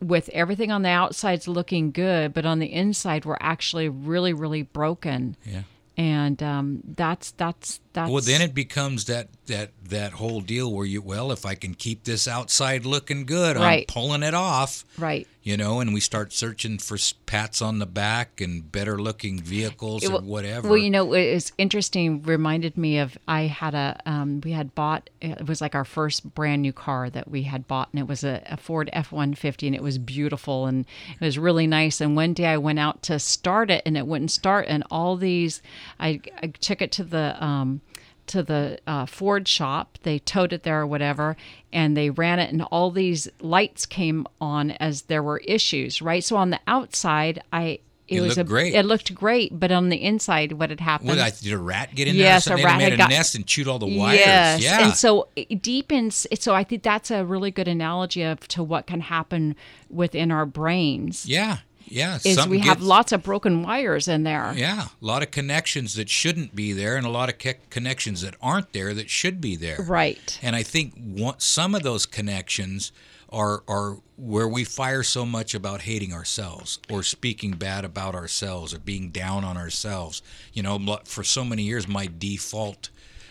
with 0.00 0.28
everything 0.28 0.70
on 0.70 0.82
the 0.82 0.90
outside's 0.90 1.48
looking 1.48 1.90
good, 1.90 2.34
but 2.34 2.44
on 2.44 2.58
the 2.58 2.72
inside 2.72 3.24
we're 3.24 3.38
actually 3.40 3.88
really 3.88 4.32
really 4.32 4.62
broken. 4.62 5.36
yeah. 5.44 5.62
And 5.96 6.42
um, 6.42 6.82
that's 6.96 7.30
that's 7.32 7.80
that's 7.94 8.10
well 8.10 8.20
then 8.22 8.42
it 8.42 8.54
becomes 8.54 9.06
that 9.06 9.28
that 9.46 9.70
that 9.88 10.12
whole 10.12 10.40
deal 10.40 10.72
where 10.72 10.86
you 10.86 11.00
well 11.00 11.32
if 11.32 11.46
i 11.46 11.54
can 11.54 11.74
keep 11.74 12.04
this 12.04 12.28
outside 12.28 12.84
looking 12.84 13.24
good 13.24 13.56
i'm 13.56 13.84
pulling 13.86 14.22
it 14.22 14.34
off 14.34 14.84
right. 14.98 15.26
you 15.42 15.56
know 15.56 15.80
and 15.80 15.94
we 15.94 16.00
start 16.00 16.32
searching 16.32 16.78
for 16.78 16.98
pats 17.26 17.62
on 17.62 17.78
the 17.78 17.86
back 17.86 18.40
and 18.40 18.70
better 18.70 19.00
looking 19.00 19.40
vehicles 19.40 20.04
or 20.04 20.12
Well- 20.12 20.22
whatever 20.22 20.68
Well, 20.68 20.78
you 20.78 20.90
know, 20.90 21.12
it's 21.14 21.52
interesting. 21.58 22.22
Reminded 22.22 22.76
me 22.76 22.98
of 22.98 23.16
I 23.28 23.42
had 23.42 23.74
a 23.74 24.00
um, 24.06 24.40
we 24.42 24.52
had 24.52 24.74
bought 24.74 25.10
it 25.20 25.46
was 25.46 25.60
like 25.60 25.74
our 25.74 25.84
first 25.84 26.34
brand 26.34 26.62
new 26.62 26.72
car 26.72 27.10
that 27.10 27.28
we 27.28 27.42
had 27.42 27.66
bought, 27.66 27.88
and 27.92 28.00
it 28.00 28.06
was 28.08 28.24
a, 28.24 28.42
a 28.46 28.56
Ford 28.56 28.90
F 28.92 29.12
one 29.12 29.34
fifty, 29.34 29.66
and 29.66 29.74
it 29.76 29.82
was 29.82 29.98
beautiful 29.98 30.66
and 30.66 30.86
it 31.20 31.24
was 31.24 31.38
really 31.38 31.66
nice. 31.66 32.00
And 32.00 32.16
one 32.16 32.34
day 32.34 32.46
I 32.46 32.56
went 32.56 32.78
out 32.78 33.02
to 33.04 33.18
start 33.18 33.70
it, 33.70 33.82
and 33.86 33.96
it 33.96 34.06
wouldn't 34.06 34.30
start, 34.30 34.66
and 34.68 34.84
all 34.90 35.16
these 35.16 35.62
I, 36.00 36.20
I 36.42 36.48
took 36.48 36.80
it 36.82 36.92
to 36.92 37.04
the 37.04 37.42
um, 37.44 37.80
to 38.28 38.42
the 38.42 38.78
uh, 38.86 39.06
Ford 39.06 39.46
shop. 39.48 39.98
They 40.02 40.18
towed 40.18 40.52
it 40.52 40.62
there 40.62 40.80
or 40.80 40.86
whatever, 40.86 41.36
and 41.72 41.96
they 41.96 42.10
ran 42.10 42.38
it, 42.38 42.52
and 42.52 42.62
all 42.62 42.90
these 42.90 43.28
lights 43.40 43.86
came 43.86 44.26
on 44.40 44.72
as 44.72 45.02
there 45.02 45.22
were 45.22 45.38
issues. 45.38 46.00
Right, 46.02 46.22
so 46.24 46.36
on 46.36 46.50
the 46.50 46.60
outside, 46.66 47.42
I. 47.52 47.80
It, 48.06 48.18
It 48.18 48.20
was 48.20 48.36
looked 48.36 48.40
a, 48.40 48.44
great. 48.52 48.74
It 48.74 48.84
looked 48.84 49.14
great, 49.14 49.58
but 49.58 49.72
on 49.72 49.88
the 49.88 49.96
inside, 49.96 50.52
what 50.52 50.68
had 50.68 50.78
happened? 50.80 51.08
what, 51.08 51.40
did 51.42 51.52
a 51.54 51.58
rat 51.58 51.94
get 51.94 52.06
in 52.06 52.16
Yes, 52.16 52.44
there 52.44 52.54
or 52.58 52.60
a 52.60 52.62
rat 52.62 52.72
had 52.72 52.78
made 52.78 52.92
a 52.92 52.96
got- 52.98 53.08
nest 53.08 53.34
and 53.34 53.46
chewed 53.46 53.66
all 53.66 53.78
the 53.78 53.86
wires 53.86 54.18
Yes, 54.20 54.62
yeah 54.62 54.84
and 54.84 54.92
so 54.94 55.28
it- 55.36 55.62
deep 55.62 55.90
in, 55.90 56.10
so 56.10 56.54
I 56.54 56.64
think 56.64 56.82
that's 56.82 57.10
a 57.10 57.24
really 57.24 57.50
good 57.50 57.66
analogy 57.66 58.22
of 58.22 58.46
to 58.48 58.62
what 58.62 58.86
can 58.86 59.00
happen 59.00 59.56
within 59.88 60.30
our 60.30 60.44
brains. 60.44 61.24
yeah 61.26 61.60
yeah 61.86 62.18
Is 62.24 62.46
we 62.46 62.58
have 62.60 62.78
gets- 62.78 62.86
lots 62.86 63.12
of 63.12 63.22
broken 63.22 63.62
wires 63.62 64.08
in 64.08 64.22
there. 64.22 64.52
Yeah, 64.56 64.84
a 64.84 65.04
lot 65.04 65.22
of 65.22 65.30
connections 65.30 65.94
that 65.94 66.08
shouldn't 66.08 66.54
be 66.54 66.72
there, 66.72 66.96
and 66.96 67.06
a 67.06 67.10
lot 67.10 67.28
of 67.28 67.38
ca- 67.38 67.58
connections 67.70 68.22
that 68.22 68.34
aren't 68.40 68.72
there 68.72 68.94
that 68.94 69.10
should 69.10 69.40
be 69.40 69.56
there. 69.56 69.80
Right. 69.80 70.38
And 70.42 70.56
I 70.56 70.62
think 70.62 70.94
one, 70.96 71.38
some 71.38 71.74
of 71.74 71.82
those 71.82 72.06
connections 72.06 72.92
are 73.30 73.62
are 73.66 73.98
where 74.16 74.46
we 74.48 74.64
fire 74.64 75.02
so 75.02 75.26
much 75.26 75.54
about 75.54 75.82
hating 75.82 76.12
ourselves 76.12 76.78
or 76.88 77.02
speaking 77.02 77.52
bad 77.52 77.84
about 77.84 78.14
ourselves 78.14 78.72
or 78.72 78.78
being 78.78 79.10
down 79.10 79.44
on 79.44 79.56
ourselves. 79.56 80.22
You 80.52 80.62
know, 80.62 80.98
for 81.04 81.24
so 81.24 81.44
many 81.44 81.62
years, 81.62 81.88
my 81.88 82.08
default 82.18 82.90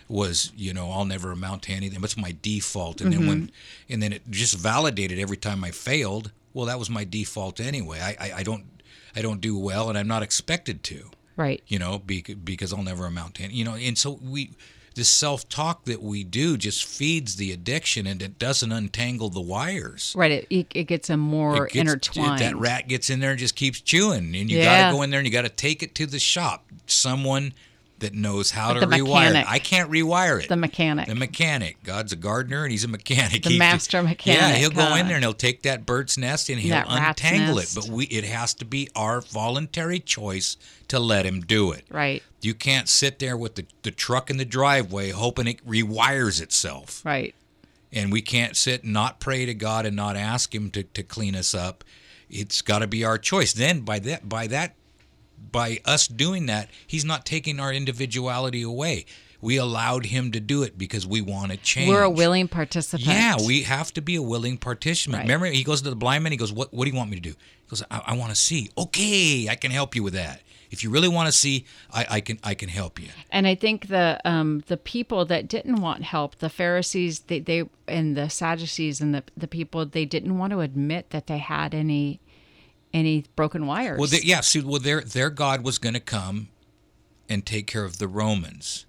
was 0.10 0.52
you 0.56 0.74
know 0.74 0.92
I'll 0.92 1.06
never 1.06 1.32
amount 1.32 1.64
to 1.64 1.72
anything. 1.72 2.02
That's 2.02 2.18
my 2.18 2.36
default, 2.42 3.02
and 3.02 3.14
then 3.14 3.28
when 3.28 3.42
mm-hmm. 3.44 3.94
and 3.94 4.04
then 4.04 4.14
it 4.14 4.30
just 4.30 4.58
validated 4.58 5.20
every 5.20 5.38
time 5.38 5.64
I 5.64 5.72
failed. 5.72 6.32
Well, 6.54 6.66
that 6.68 6.80
was 6.80 6.90
my 6.90 7.04
default 7.04 7.60
anyway. 7.60 8.00
I, 8.00 8.16
I, 8.28 8.34
I 8.38 8.44
don't 8.44 8.66
I 9.16 9.22
don't 9.22 9.42
do 9.42 9.58
well, 9.58 9.90
and 9.90 9.98
I'm 9.98 10.08
not 10.08 10.24
expected 10.24 10.84
to 10.84 11.10
Right. 11.36 11.64
you 11.68 11.80
know, 11.80 12.00
bec- 12.00 12.44
because 12.44 12.72
I'll 12.74 12.84
never 12.84 13.06
amount 13.06 13.36
to 13.36 13.44
any, 13.44 13.56
you 13.56 13.66
know, 13.66 13.74
and 13.76 13.98
so 13.98 14.20
we, 14.22 14.52
this 14.96 15.10
self 15.10 15.50
talk 15.50 15.86
that 15.86 16.02
we 16.04 16.24
do 16.24 16.58
just 16.58 16.86
feeds 16.86 17.38
the 17.38 17.52
addiction 17.52 18.06
and 18.06 18.22
it 18.22 18.38
doesn't 18.38 18.72
untangle 18.72 19.30
the 19.30 19.42
wires. 19.42 20.14
Right. 20.16 20.32
It, 20.32 20.48
it, 20.52 20.68
it 20.76 20.84
gets 20.84 21.08
them 21.08 21.20
more 21.20 21.66
It 21.68 21.74
gets- 21.74 21.90
intertwined. 21.92 22.40
That 22.42 22.56
rat 22.56 22.88
gets 22.88 23.10
in 23.10 23.20
there 23.20 23.32
and 23.32 23.40
just 23.40 23.56
keeps 23.56 23.82
chewing, 23.82 24.36
and 24.36 24.50
you 24.52 24.60
Yeah. 24.60 24.66
got 24.84 24.92
to 24.92 24.96
go 24.96 25.02
in 25.02 25.10
there 25.10 25.20
and 25.20 25.26
you 25.28 25.34
got 25.34 25.42
to 25.44 25.50
take 25.50 25.82
it 25.82 25.96
to 25.96 26.06
the 26.06 26.20
shop. 26.20 26.66
Someone 26.86 27.54
that 28.04 28.14
knows 28.14 28.52
how 28.52 28.74
to 28.74 28.80
rewire 28.86 29.04
mechanic. 29.34 29.46
it. 29.48 29.52
I 29.52 29.60
can't 29.60 29.90
rewire 29.92 30.42
it. 30.42 30.48
The 30.48 30.56
mechanic. 30.56 31.08
The 31.08 31.16
mechanic. 31.16 31.84
God's 31.84 32.14
a 32.14 32.16
gardener 32.16 32.64
and 32.64 32.72
he's 32.72 32.84
a 32.84 32.88
mechanic. 32.88 33.44
The 33.44 33.50
He- 33.50 33.58
master 33.58 34.02
mechanic. 34.04 34.40
Yeah, 34.42 34.54
he'll 34.56 34.70
go 34.70 34.96
in 34.96 35.08
there 35.08 35.16
and 35.16 35.24
he'll 35.26 35.34
take 35.34 35.64
that 35.64 35.86
bird's 35.86 36.18
nest 36.18 36.50
and 36.50 36.60
he'll 36.60 36.84
untangle 36.88 37.56
nest. 37.56 37.76
it. 37.76 37.82
But 37.82 37.90
we 37.90 38.06
it 38.06 38.24
has 38.24 38.54
to 38.56 38.66
be 38.66 38.88
our 38.96 39.22
voluntary 39.22 40.00
choice 40.00 40.56
to 40.90 41.00
let 41.00 41.26
him 41.26 41.42
do 41.42 41.72
it. 41.72 41.86
right. 41.90 42.22
You 42.42 42.54
can't 42.54 42.90
sit 42.90 43.20
there 43.20 43.38
with 43.38 43.56
the, 43.56 43.66
the 43.84 43.92
truck 43.92 44.30
in 44.30 44.36
the 44.38 44.44
driveway 44.46 45.12
hoping 45.12 45.48
it 45.48 45.66
rewires 45.66 46.42
itself. 46.42 47.02
Right. 47.06 47.34
And 47.92 48.12
we 48.12 48.22
can't 48.22 48.58
sit 48.58 48.84
and 48.84 48.92
not 48.92 49.20
pray 49.22 49.46
to 49.46 49.54
God 49.54 49.86
and 49.86 49.96
not 49.96 50.18
ask 50.18 50.54
him 50.54 50.70
to, 50.72 50.84
to 50.84 51.04
clean 51.04 51.36
us 51.36 51.56
up. 51.56 51.84
It's 52.30 52.62
got 52.62 52.80
to 52.80 52.88
be 52.88 53.06
our 53.06 53.18
choice. 53.18 53.54
Then 53.54 53.82
by 53.82 54.00
that 54.00 54.28
by 54.28 54.48
that 54.48 54.76
by 55.52 55.80
us 55.86 56.08
doing 56.08 56.46
that, 56.48 56.70
he's 56.88 57.06
not 57.06 57.26
taking 57.26 57.60
our 57.60 57.74
individuality 57.74 58.62
away. 58.62 59.06
We 59.42 59.58
allowed 59.58 60.06
him 60.06 60.32
to 60.32 60.40
do 60.40 60.64
it 60.64 60.78
because 60.78 61.06
we 61.06 61.20
want 61.20 61.52
to 61.52 61.58
change. 61.58 61.90
We're 61.90 62.04
a 62.04 62.10
willing 62.10 62.48
participant. 62.48 63.08
Yeah, 63.08 63.36
we 63.46 63.64
have 63.64 63.94
to 63.96 64.02
be 64.02 64.16
a 64.16 64.22
willing 64.22 64.58
participant. 64.58 65.18
Right. 65.18 65.24
Remember, 65.24 65.48
he 65.48 65.66
goes 65.66 65.82
to 65.82 65.90
the 65.90 65.98
blind 65.98 66.24
man. 66.24 66.32
He 66.32 66.38
goes, 66.38 66.54
"What? 66.54 66.74
What 66.74 66.86
do 66.86 66.92
you 66.92 66.96
want 66.96 67.10
me 67.10 67.18
to 67.18 67.22
do?" 67.22 67.32
He 67.32 67.70
goes, 67.70 67.84
"I, 67.92 68.02
I 68.08 68.18
want 68.18 68.30
to 68.30 68.38
see." 68.38 68.70
Okay, 68.78 69.50
I 69.50 69.56
can 69.56 69.70
help 69.72 69.98
you 69.98 70.04
with 70.04 70.14
that. 70.14 70.42
If 70.72 70.82
you 70.82 70.90
really 70.90 71.10
want 71.10 71.28
to 71.28 71.34
see, 71.34 71.66
I, 71.92 72.06
I 72.10 72.22
can. 72.22 72.40
I 72.42 72.54
can 72.54 72.70
help 72.70 73.02
you. 73.02 73.10
And 73.32 73.46
I 73.46 73.56
think 73.56 73.90
the 73.90 74.22
um, 74.24 74.64
the 74.68 74.78
people 74.78 75.26
that 75.26 75.50
didn't 75.50 75.82
want 75.82 76.04
help, 76.04 76.38
the 76.38 76.50
Pharisees, 76.50 77.20
they, 77.20 77.40
they 77.42 77.70
and 77.86 78.16
the 78.16 78.30
Sadducees 78.30 79.02
and 79.02 79.14
the 79.14 79.24
the 79.36 79.50
people, 79.50 79.86
they 79.86 80.06
didn't 80.06 80.38
want 80.38 80.52
to 80.52 80.62
admit 80.62 81.10
that 81.10 81.28
they 81.28 81.40
had 81.40 81.76
any 81.76 82.22
any 82.94 83.26
broken 83.36 83.66
wires. 83.66 84.00
Well, 84.00 84.08
they, 84.08 84.22
yeah. 84.22 84.42
See, 84.42 84.62
well, 84.62 84.80
their 84.80 85.02
their 85.02 85.30
God 85.30 85.64
was 85.64 85.78
going 85.78 85.94
to 85.94 86.00
come 86.00 86.50
and 87.30 87.46
take 87.46 87.68
care 87.68 87.86
of 87.86 87.98
the 87.98 88.08
Romans, 88.08 88.86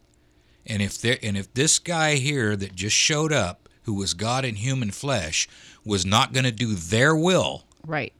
and 0.67 0.83
if 0.83 1.01
there 1.01 1.19
and 1.23 1.37
if 1.37 1.53
this 1.55 1.79
guy 1.79 2.17
here 2.17 2.57
that 2.57 2.75
just 2.75 2.97
showed 2.97 3.33
up, 3.33 3.69
who 3.85 3.95
was 3.95 4.15
God 4.15 4.45
in 4.45 4.57
human 4.57 4.91
flesh, 4.91 5.49
was 5.85 6.05
not 6.05 6.33
going 6.33 6.45
to 6.45 6.53
do 6.53 6.75
their 6.75 7.15
will, 7.15 7.65
right. 7.87 8.13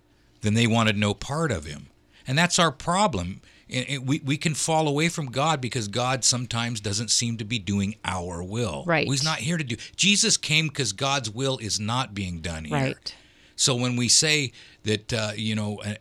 then 0.43 0.55
they 0.55 0.67
wanted 0.67 0.97
no 0.97 1.15
part 1.15 1.51
of 1.51 1.65
him. 1.65 1.89
And 2.27 2.39
that's 2.39 2.59
our 2.59 2.71
problem. 2.71 3.41
And- 3.69 4.07
we, 4.07 4.21
we 4.21 4.37
can 4.37 4.55
fall 4.55 4.87
away 4.87 5.09
from 5.09 5.27
God 5.27 5.61
because 5.61 5.89
God 5.89 6.23
sometimes 6.23 6.81
doesn't 6.81 7.11
seem 7.11 7.39
to 7.39 7.45
be 7.45 7.59
doing 7.59 7.97
our 8.05 8.43
will. 8.43 8.85
Right. 8.87 9.09
He's 9.09 9.25
not 9.25 9.39
here 9.39 9.57
to 9.57 9.65
do. 9.65 9.77
Jesus 9.97 10.37
came 10.37 10.69
because 10.69 10.93
God's 10.93 11.31
will 11.31 11.59
is 11.59 11.81
not 11.81 12.15
being 12.15 12.41
done 12.41 12.67
here. 12.67 12.77
Right. 12.77 13.15
So 13.57 13.75
when 13.75 13.97
we 13.97 14.09
say 14.09 14.53
that, 14.85 15.13
uh, 15.13 15.33
you 15.37 15.55
know, 15.55 15.81
uh, 15.81 15.95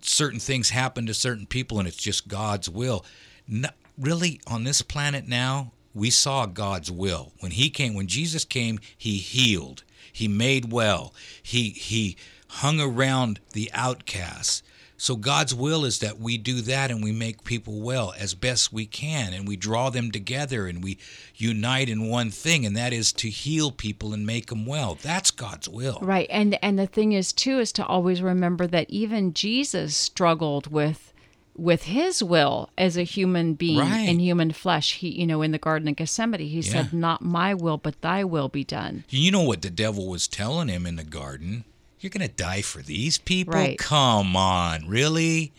certain 0.00 0.40
things 0.40 0.70
happen 0.70 1.06
to 1.06 1.14
certain 1.14 1.46
people 1.46 1.78
and 1.78 1.88
it's 1.88 1.96
just 1.96 2.28
God's 2.28 2.68
will, 2.68 3.04
no, 3.48 3.68
really 3.98 4.40
on 4.46 4.64
this 4.64 4.82
planet 4.82 5.28
now, 5.28 5.72
we 5.94 6.10
saw 6.10 6.46
God's 6.46 6.90
will. 6.90 7.32
When 7.40 7.52
He 7.52 7.70
came, 7.70 7.94
when 7.94 8.08
Jesus 8.08 8.44
came, 8.44 8.80
He 8.96 9.18
healed, 9.18 9.84
He 10.12 10.28
made 10.28 10.72
well, 10.72 11.14
He 11.42 11.70
He 11.70 12.16
hung 12.48 12.80
around 12.80 13.40
the 13.52 13.70
outcasts. 13.72 14.62
So 14.96 15.16
God's 15.16 15.54
will 15.54 15.84
is 15.84 15.98
that 15.98 16.20
we 16.20 16.38
do 16.38 16.60
that 16.62 16.90
and 16.90 17.02
we 17.02 17.10
make 17.10 17.42
people 17.44 17.80
well 17.80 18.14
as 18.18 18.34
best 18.34 18.72
we 18.72 18.86
can 18.86 19.32
and 19.34 19.46
we 19.46 19.56
draw 19.56 19.90
them 19.90 20.12
together 20.12 20.66
and 20.66 20.84
we 20.84 20.98
unite 21.34 21.88
in 21.88 22.08
one 22.08 22.30
thing 22.30 22.64
and 22.64 22.76
that 22.76 22.92
is 22.92 23.12
to 23.14 23.28
heal 23.28 23.70
people 23.72 24.14
and 24.14 24.24
make 24.24 24.46
them 24.46 24.66
well. 24.66 24.94
That's 24.94 25.30
God's 25.32 25.68
will. 25.68 25.98
Right. 26.00 26.28
And 26.30 26.56
and 26.62 26.78
the 26.78 26.86
thing 26.86 27.12
is 27.12 27.32
too 27.32 27.58
is 27.58 27.72
to 27.72 27.84
always 27.84 28.22
remember 28.22 28.66
that 28.68 28.88
even 28.88 29.34
Jesus 29.34 29.96
struggled 29.96 30.68
with 30.70 31.12
with 31.56 31.84
his 31.84 32.22
will 32.22 32.70
as 32.76 32.96
a 32.96 33.02
human 33.04 33.54
being 33.54 33.78
Right. 33.78 34.08
in 34.08 34.18
human 34.20 34.52
flesh. 34.52 34.94
He 34.94 35.08
you 35.20 35.26
know, 35.26 35.42
in 35.42 35.50
the 35.52 35.58
Garden 35.58 35.88
of 35.88 35.96
Gethsemane, 35.96 36.40
he 36.40 36.62
said, 36.62 36.92
Not 36.92 37.20
my 37.22 37.52
will, 37.54 37.78
but 37.78 38.00
thy 38.00 38.24
will 38.24 38.48
be 38.48 38.64
done. 38.64 39.04
You 39.08 39.30
know 39.30 39.42
what 39.42 39.62
the 39.62 39.70
devil 39.70 40.08
was 40.08 40.26
telling 40.28 40.68
him 40.68 40.86
in 40.86 40.96
the 40.96 41.04
garden? 41.04 41.64
You're 42.04 42.10
going 42.10 42.28
to 42.28 42.34
die 42.34 42.60
for 42.60 42.82
these 42.82 43.16
people? 43.16 43.54
Right. 43.54 43.78
Come 43.78 44.36
on, 44.36 44.86
really? 44.86 45.54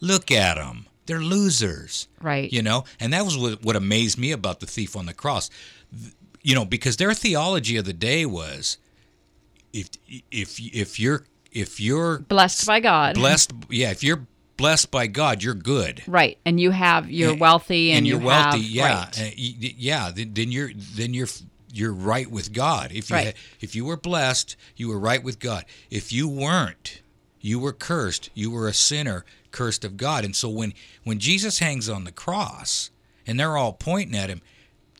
Look 0.00 0.30
at 0.30 0.54
them. 0.54 0.86
They're 1.04 1.20
losers. 1.20 2.08
Right. 2.22 2.50
You 2.50 2.62
know, 2.62 2.84
and 2.98 3.12
that 3.12 3.26
was 3.26 3.36
what, 3.36 3.62
what 3.62 3.76
amazed 3.76 4.16
me 4.18 4.32
about 4.32 4.60
the 4.60 4.66
thief 4.66 4.96
on 4.96 5.04
the 5.04 5.12
cross. 5.12 5.50
You 6.40 6.54
know, 6.54 6.64
because 6.64 6.96
their 6.96 7.12
theology 7.12 7.76
of 7.76 7.84
the 7.84 7.92
day 7.92 8.24
was 8.24 8.78
if 9.74 9.90
if 10.30 10.58
if 10.58 10.98
you're 10.98 11.26
if 11.52 11.78
you're 11.78 12.20
Blessed 12.20 12.66
by 12.66 12.80
God. 12.80 13.14
blessed, 13.16 13.52
yeah, 13.68 13.90
if 13.90 14.02
you're 14.02 14.26
blessed 14.56 14.90
by 14.90 15.06
God, 15.08 15.42
you're 15.42 15.52
good. 15.52 16.02
Right. 16.06 16.38
And 16.46 16.58
you 16.58 16.70
have 16.70 17.10
you're 17.10 17.36
wealthy 17.36 17.92
and, 17.92 18.06
you're 18.06 18.18
you 18.18 18.26
wealthy, 18.26 18.62
have- 18.62 18.70
yeah, 18.70 19.04
right. 19.04 19.20
uh, 19.20 19.30
yeah. 19.36 20.10
Then 20.14 20.50
you're 20.50 20.70
then 20.74 21.12
you're 21.12 21.28
you're 21.76 21.92
right 21.92 22.30
with 22.30 22.52
God. 22.52 22.90
If 22.92 23.10
you 23.10 23.16
Right. 23.16 23.26
had- 23.26 23.34
if 23.60 23.74
you 23.74 23.84
were 23.84 23.96
blessed, 23.96 24.56
you 24.76 24.88
were 24.88 24.98
right 24.98 25.22
with 25.22 25.38
God. 25.38 25.64
If 25.90 26.12
you 26.12 26.26
weren't, 26.28 27.00
you 27.40 27.58
were 27.58 27.72
cursed. 27.72 28.30
You 28.34 28.50
were 28.50 28.66
a 28.68 28.74
sinner, 28.74 29.24
cursed 29.52 29.84
of 29.84 29.96
God. 29.96 30.24
And 30.24 30.34
so 30.34 30.48
when 30.48 30.74
when 31.04 31.18
Jesus 31.18 31.58
hangs 31.58 31.88
on 31.88 32.04
the 32.04 32.12
cross, 32.12 32.90
and 33.26 33.38
they're 33.38 33.56
all 33.56 33.72
pointing 33.72 34.16
at 34.16 34.28
him, 34.30 34.40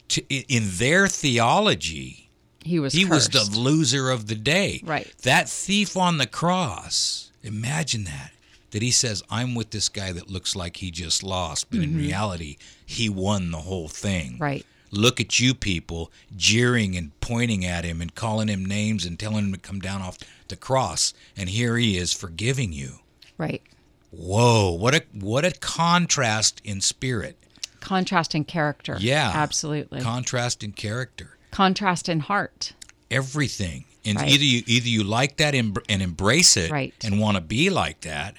to, 0.09 0.23
in- 0.29 0.71
their 0.79 1.09
theology, 1.09 2.29
He 2.65 2.79
was 2.81 2.93
he 2.93 3.05
was 3.05 3.29
the 3.29 3.45
loser 3.45 4.11
of 4.11 4.27
the 4.27 4.35
day. 4.35 4.81
Right. 4.85 5.07
That 5.23 5.49
thief 5.49 5.97
on 5.97 6.19
the 6.19 6.27
cross. 6.27 7.31
Imagine 7.43 8.05
that. 8.05 8.33
That 8.73 8.83
he 8.83 8.91
says, 8.91 9.23
I'm 9.31 9.55
with 9.55 9.71
this 9.71 9.89
guy 9.89 10.11
that 10.13 10.29
looks 10.29 10.57
like 10.57 10.79
he 10.79 10.91
just 10.91 11.23
lost, 11.23 11.71
but 11.71 11.81
in 11.81 11.97
reality, 11.97 12.57
he 12.85 13.09
won 13.09 13.51
the 13.53 13.61
whole 13.61 13.89
thing. 13.89 14.33
Mm-hmm. 14.35 14.43
Right. 14.43 14.67
Look 14.97 15.21
at 15.21 15.39
you 15.39 15.55
people 15.55 16.11
jeering 16.37 16.97
and 16.97 17.19
pointing 17.21 17.65
at 17.65 17.85
him 17.85 18.01
and 18.01 18.15
calling 18.15 18.49
him 18.49 18.65
names 18.65 19.05
and 19.05 19.19
telling 19.19 19.47
him 19.47 19.53
to 19.53 19.59
come 19.59 19.81
down 19.81 20.03
off 20.03 20.19
the 20.49 20.57
cross. 20.57 21.13
And 21.37 21.49
here 21.49 21.77
he 21.77 21.97
is 21.99 22.13
forgiving 22.13 22.73
you. 22.73 23.01
Right. 23.39 23.63
Whoa, 24.11 24.71
what 24.73 24.95
a 24.95 25.03
what 25.13 25.45
a 25.45 25.51
contrast 25.53 26.61
in 26.65 26.81
spirit. 26.81 27.37
Contrast 27.81 28.35
in 28.35 28.45
character. 28.45 28.97
Yeah. 28.99 29.31
Absolutely. 29.35 30.01
Contrast 30.01 30.65
in 30.65 30.73
character. 30.73 31.37
Contrast 31.51 32.09
in 32.09 32.21
heart. 32.21 32.73
everything 33.11 33.85
and 34.05 34.19
Right. 34.19 34.29
either 34.31 34.45
you 34.45 34.63
either 34.67 34.89
you 34.89 35.05
like 35.05 35.37
that 35.37 35.55
and, 35.55 35.79
and 35.89 36.03
embrace 36.03 36.57
it 36.57 36.71
Right. 36.73 36.93
and 37.05 37.21
want 37.21 37.37
to 37.37 37.41
be 37.41 37.71
like 37.71 38.01
that 38.01 38.35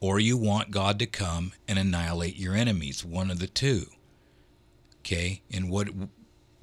or 0.00 0.18
you 0.18 0.36
want 0.36 0.70
god 0.72 0.98
to 0.98 1.06
come 1.06 1.52
and 1.68 1.78
annihilate 1.78 2.36
your 2.36 2.54
enemies 2.56 3.04
one 3.04 3.30
of 3.30 3.38
the 3.38 3.46
two 3.46 3.86
okay 5.00 5.42
and 5.52 5.70
what 5.70 5.88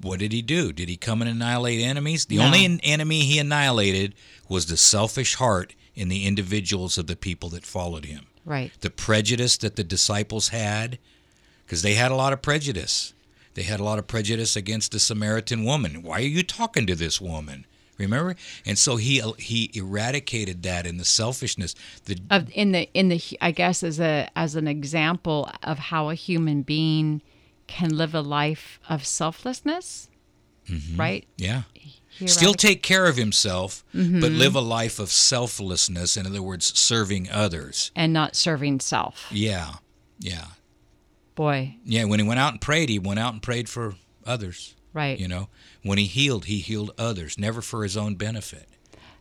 what 0.00 0.18
did 0.18 0.32
he 0.32 0.42
do 0.42 0.72
did 0.72 0.88
he 0.88 0.96
come 0.96 1.22
and 1.22 1.30
annihilate 1.30 1.80
enemies 1.80 2.26
the 2.26 2.36
No. 2.36 2.44
only 2.46 2.78
enemy 2.82 3.20
he 3.20 3.38
annihilated 3.38 4.14
was 4.48 4.66
the 4.66 4.76
selfish 4.76 5.34
heart 5.36 5.74
in 5.94 6.08
the 6.08 6.26
individuals 6.26 6.98
of 6.98 7.06
the 7.06 7.16
people 7.16 7.48
that 7.50 7.64
followed 7.64 8.04
him 8.04 8.26
Right. 8.44 8.70
the 8.80 8.90
prejudice 8.90 9.56
that 9.58 9.74
the 9.76 9.82
disciples 9.84 10.48
had, 10.48 10.98
because 11.64 11.82
they 11.82 11.94
had 11.94 12.12
a 12.12 12.14
lot 12.14 12.32
of 12.32 12.42
prejudice. 12.42 13.12
They 13.54 13.62
had 13.64 13.80
a 13.80 13.84
lot 13.84 13.98
of 13.98 14.06
prejudice 14.06 14.54
against 14.54 14.92
the 14.92 15.00
Samaritan 15.00 15.64
woman. 15.64 16.02
Why 16.04 16.18
are 16.18 16.20
you 16.20 16.44
talking 16.44 16.86
to 16.86 16.94
this 16.94 17.20
woman? 17.20 17.64
Remember? 17.98 18.36
And 18.64 18.78
so 18.78 18.96
he 18.98 19.20
he 19.38 19.70
eradicated 19.74 20.62
that 20.62 20.86
in 20.86 20.96
the 20.98 21.04
selfishness. 21.04 21.74
The 22.04 22.18
Of 22.30 22.50
in 22.54 22.70
the 22.70 22.88
in 22.94 23.08
the 23.08 23.20
I 23.40 23.50
guess 23.50 23.82
as 23.82 23.98
a 23.98 24.28
as 24.36 24.54
an 24.54 24.68
example 24.68 25.50
of 25.64 25.78
how 25.78 26.10
a 26.10 26.14
human 26.14 26.62
being 26.62 27.22
can 27.66 27.96
live 27.96 28.14
a 28.14 28.20
life 28.20 28.78
of 28.88 29.06
selflessness. 29.06 30.08
Mm-hmm. 30.68 31.00
Right? 31.00 31.26
yeah. 31.36 31.62
Still 32.24 32.54
take 32.54 32.82
care 32.82 33.06
of 33.06 33.16
himself, 33.16 33.84
but 33.92 34.00
mm-hmm. 34.00 34.20
live 34.20 34.54
a 34.54 34.60
life 34.60 34.98
of 34.98 35.10
selflessness. 35.10 36.16
In 36.16 36.26
other 36.26 36.40
words, 36.40 36.78
serving 36.78 37.28
others. 37.30 37.90
and 37.94 38.12
not 38.12 38.34
serving 38.34 38.80
self. 38.80 39.26
Yeah. 39.30 39.74
Yeah. 40.18 40.46
Boy. 41.34 41.76
Yeah. 41.84 42.04
When 42.04 42.18
he 42.18 42.26
went 42.26 42.40
out 42.40 42.52
and 42.52 42.60
prayed, 42.60 42.88
he 42.88 42.98
went 42.98 43.20
out 43.20 43.34
and 43.34 43.42
prayed 43.42 43.68
for 43.68 43.96
others. 44.24 44.74
Right. 44.94 45.18
You 45.18 45.28
know, 45.28 45.48
when 45.82 45.98
he 45.98 46.06
healed, 46.06 46.46
he 46.46 46.60
healed 46.60 46.92
others, 46.96 47.38
never 47.38 47.60
for 47.60 47.82
his 47.82 47.98
own 47.98 48.14
benefit. 48.14 48.66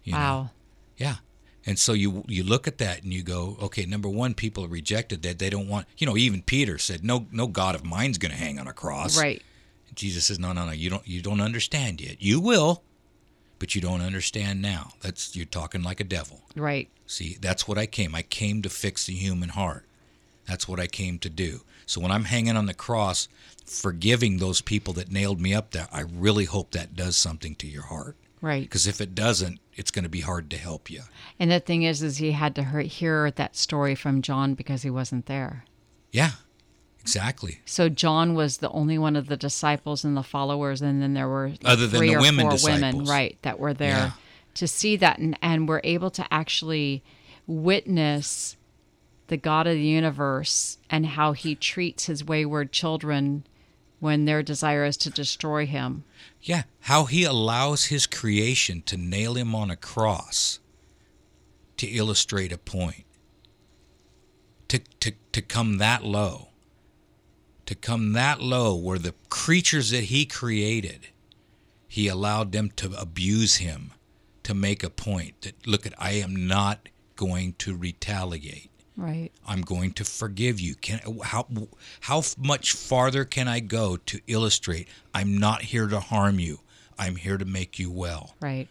you 0.04 0.14
know? 0.14 0.18
wow. 0.18 0.50
Yeah. 0.98 1.16
And 1.66 1.80
so 1.80 1.94
you 1.94 2.24
you 2.28 2.44
look 2.44 2.68
at 2.68 2.78
that 2.78 3.04
and 3.04 3.12
you 3.12 3.24
go, 3.24 3.58
okay, 3.62 3.86
number 3.86 4.08
one, 4.08 4.34
people 4.36 4.68
rejected 4.68 5.24
that. 5.24 5.40
They 5.40 5.50
don't 5.50 5.68
want, 5.68 5.88
you 5.98 6.06
know, 6.06 6.16
even 6.16 6.42
Peter 6.44 6.78
said, 6.78 7.04
no, 7.04 7.26
no 7.32 7.48
God 7.48 7.74
of 7.74 7.84
mine's 7.84 8.18
going 8.18 8.32
to 8.32 8.38
hang 8.38 8.60
on 8.60 8.68
a 8.68 8.74
cross. 8.74 9.20
Right. 9.20 9.42
Jesus 9.96 10.26
says, 10.26 10.38
no, 10.38 10.54
no, 10.54 10.66
no, 10.66 10.72
you 10.72 10.90
don't, 10.90 11.08
you 11.08 11.22
don't 11.22 11.42
understand 11.42 12.02
yet. 12.02 12.22
You 12.22 12.40
will, 12.40 12.84
but 13.60 13.74
you 13.74 13.82
don't 13.82 14.02
understand 14.02 14.62
now. 14.62 14.92
That's 15.02 15.36
you're 15.36 15.46
talking 15.46 15.82
like 15.82 16.00
a 16.00 16.04
devil. 16.04 16.42
Right. 16.56 16.90
See, 17.08 17.38
that's 17.40 17.68
what 17.68 17.78
I 17.78 17.86
came. 17.86 18.14
I 18.14 18.22
came 18.22 18.62
to 18.62 18.70
fix 18.70 19.06
the 19.06 19.14
human 19.14 19.50
heart. 19.50 19.86
That's 20.48 20.68
what 20.68 20.80
I 20.80 20.88
came 20.88 21.18
to 21.20 21.30
do. 21.30 21.62
So 21.88 22.02
when 22.02 22.12
I'm 22.12 22.26
hanging 22.26 22.58
on 22.58 22.66
the 22.66 22.74
cross, 22.74 23.28
forgiving 23.66 24.38
those 24.38 24.62
people 24.62 24.94
that 24.94 25.12
nailed 25.12 25.40
me 25.40 25.54
up 25.54 25.72
there, 25.72 25.88
I 25.92 26.02
really 26.02 26.46
hope 26.46 26.72
that 26.72 26.96
does 26.96 27.16
something 27.16 27.56
to 27.56 27.68
your 27.68 27.84
heart. 27.84 28.16
Right. 28.42 28.64
Because 28.64 28.86
if 28.88 29.02
it 29.02 29.16
doesn't, 29.16 29.60
it's 29.76 29.92
going 29.92 30.04
to 30.04 30.10
be 30.10 30.22
hard 30.22 30.50
to 30.52 30.58
help 30.58 30.90
you. 30.90 31.02
And 31.40 31.50
the 31.52 31.60
thing 31.60 31.84
is, 31.84 32.04
is 32.04 32.18
he 32.18 32.32
had 32.32 32.56
to 32.56 32.64
hear, 32.64 33.32
that 33.32 33.56
story 33.56 33.96
from 33.96 34.22
John 34.22 34.54
because 34.54 34.84
he 34.84 34.90
wasn't 34.90 35.26
there. 35.26 35.66
Yeah, 36.12 36.32
Exactly. 37.06 37.60
So 37.66 37.88
John 37.88 38.34
was 38.34 38.58
the 38.58 38.70
only 38.72 38.98
one 38.98 39.16
of 39.16 39.28
the 39.28 39.38
disciples 39.38 40.04
and 40.04 40.18
the 40.18 40.24
followers, 40.24 40.82
and 40.82 41.04
then 41.04 41.14
there 41.14 41.28
were 41.28 41.52
Other 41.64 41.86
than 41.86 42.00
three 42.00 42.10
the 42.10 42.16
or 42.16 42.22
women 42.22 42.50
four 42.50 42.72
women, 42.72 43.04
right, 43.06 43.38
that 43.44 43.60
were 43.60 43.76
there 43.76 43.90
Yeah. 43.90 44.12
to 44.56 44.68
see 44.68 44.96
that, 44.96 45.20
and 45.20 45.38
and 45.40 45.70
were 45.70 45.82
able 45.84 46.10
to 46.10 46.26
actually 46.34 47.04
witness 47.46 48.58
the 49.28 49.38
God 49.38 49.68
of 49.68 49.74
the 49.76 49.82
universe 49.82 50.80
and 50.90 51.06
how 51.06 51.34
He 51.34 51.54
treats 51.54 52.06
His 52.08 52.24
wayward 52.24 52.72
children 52.72 53.46
when 54.00 54.26
their 54.26 54.44
desire 54.44 54.86
is 54.86 54.98
to 54.98 55.10
destroy 55.10 55.66
Him. 55.66 56.04
Yeah, 56.46 56.64
how 56.82 57.06
he 57.06 57.24
allows 57.24 57.86
his 57.86 58.06
creation 58.06 58.84
to 58.84 58.98
nail 58.98 59.34
him 59.34 59.56
on 59.56 59.72
a 59.72 59.76
cross 59.76 60.60
to 61.78 61.88
illustrate 61.88 62.52
a 62.52 62.58
point. 62.60 63.04
To, 64.68 64.80
to, 65.00 65.14
to 65.32 65.42
come 65.42 65.80
that 65.80 66.04
low. 66.04 66.50
To 67.66 67.74
come 67.74 68.14
that 68.14 68.42
low 68.42 68.76
where 68.76 69.00
the 69.00 69.16
creatures 69.30 69.90
that 69.90 70.06
he 70.06 70.28
created, 70.28 71.08
he 71.88 72.08
allowed 72.08 72.52
them 72.52 72.70
to 72.76 72.94
abuse 72.96 73.56
him 73.56 73.92
to 74.44 74.54
make 74.54 74.84
a 74.84 74.92
point 74.92 75.42
that, 75.42 75.66
look, 75.66 75.88
at 75.88 75.94
I 75.98 76.12
am 76.12 76.48
not 76.48 76.90
going 77.16 77.56
to 77.58 77.76
retaliate. 77.76 78.70
Right. 78.98 79.32
I'm 79.48 79.62
going 79.62 79.92
to 79.94 80.06
forgive 80.06 80.60
you. 80.60 80.76
Can 80.76 81.00
how 81.24 81.48
how 82.02 82.24
much 82.38 82.72
farther 82.72 83.26
can 83.26 83.48
I 83.48 83.60
go 83.60 83.98
to 83.98 84.22
illustrate 84.28 84.88
I'm 85.14 85.38
not 85.38 85.64
here 85.64 85.88
to 85.88 86.00
harm 86.00 86.40
you. 86.40 86.60
I'm 86.98 87.18
here 87.18 87.38
to 87.38 87.46
make 87.46 87.78
you 87.78 87.92
well. 87.92 88.36
Right. 88.42 88.68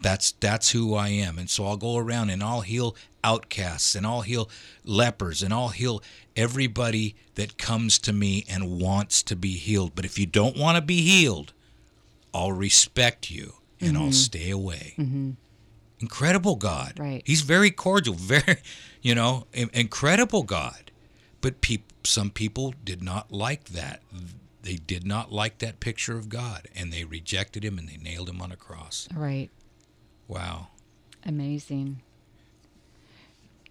That's 0.00 0.32
that's 0.32 0.70
who 0.70 0.94
I 0.94 1.08
am. 1.08 1.38
And 1.38 1.48
so 1.48 1.66
I'll 1.66 1.76
go 1.76 1.96
around 1.96 2.30
and 2.30 2.42
I'll 2.42 2.60
heal 2.62 2.96
outcasts 3.24 3.94
and 3.94 4.06
I'll 4.06 4.22
heal 4.22 4.50
lepers 4.84 5.42
and 5.42 5.54
I'll 5.54 5.68
heal 5.68 6.02
everybody 6.36 7.14
that 7.36 7.56
comes 7.56 7.98
to 8.00 8.12
me 8.12 8.44
and 8.48 8.80
wants 8.80 9.22
to 9.24 9.36
be 9.36 9.52
healed. 9.52 9.94
But 9.94 10.04
if 10.04 10.18
you 10.18 10.26
don't 10.26 10.56
want 10.56 10.76
to 10.76 10.82
be 10.82 11.02
healed, 11.02 11.52
I'll 12.34 12.52
respect 12.52 13.30
you 13.30 13.54
and 13.80 13.96
I'll 13.96 14.04
mm-hmm. 14.04 14.12
stay 14.12 14.50
away. 14.50 14.94
Mm-hmm. 14.98 15.30
Incredible 16.02 16.56
God. 16.56 16.94
Right. 16.98 17.22
He's 17.24 17.40
very 17.42 17.70
cordial, 17.70 18.14
very, 18.18 18.58
you 19.00 19.14
know, 19.14 19.46
incredible 19.52 20.42
God. 20.42 20.90
But 21.40 21.60
peop- 21.60 21.92
some 22.04 22.30
people 22.30 22.74
did 22.84 23.02
not 23.02 23.32
like 23.32 23.66
that. 23.70 24.02
They 24.62 24.76
did 24.76 25.06
not 25.06 25.32
like 25.32 25.58
that 25.58 25.80
picture 25.80 26.16
of 26.16 26.28
God 26.28 26.68
and 26.74 26.92
they 26.92 27.04
rejected 27.04 27.64
him 27.64 27.78
and 27.78 27.88
they 27.88 27.96
nailed 27.96 28.28
him 28.28 28.40
on 28.40 28.52
a 28.52 28.56
cross. 28.56 29.08
Right. 29.14 29.50
Wow. 30.28 30.68
Amazing. 31.24 32.02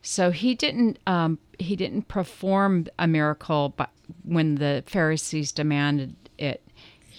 So 0.01 0.31
he 0.31 0.55
didn't 0.55 0.99
um, 1.05 1.37
he 1.59 1.75
didn't 1.75 2.07
perform 2.07 2.87
a 2.97 3.07
miracle, 3.07 3.73
but 3.77 3.91
when 4.23 4.55
the 4.55 4.83
Pharisees 4.87 5.51
demanded 5.51 6.15
it, 6.37 6.61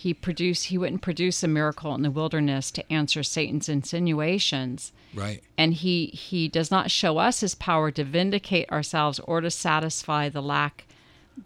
he 0.02 0.12
produced 0.14 0.64
he 0.66 0.78
wouldn't 0.78 1.00
produce 1.02 1.42
a 1.42 1.48
miracle 1.48 1.94
in 1.94 2.02
the 2.02 2.10
wilderness 2.10 2.70
to 2.72 2.92
answer 2.92 3.22
Satan's 3.22 3.68
insinuations, 3.68 4.92
Right. 5.14 5.42
and 5.56 5.74
he 5.74 6.06
he 6.06 6.48
does 6.48 6.70
not 6.70 6.90
show 6.90 7.18
us 7.18 7.40
his 7.40 7.54
power 7.54 7.90
to 7.92 8.04
vindicate 8.04 8.70
ourselves 8.70 9.20
or 9.20 9.40
to 9.40 9.50
satisfy 9.50 10.28
the 10.28 10.42
lack 10.42 10.86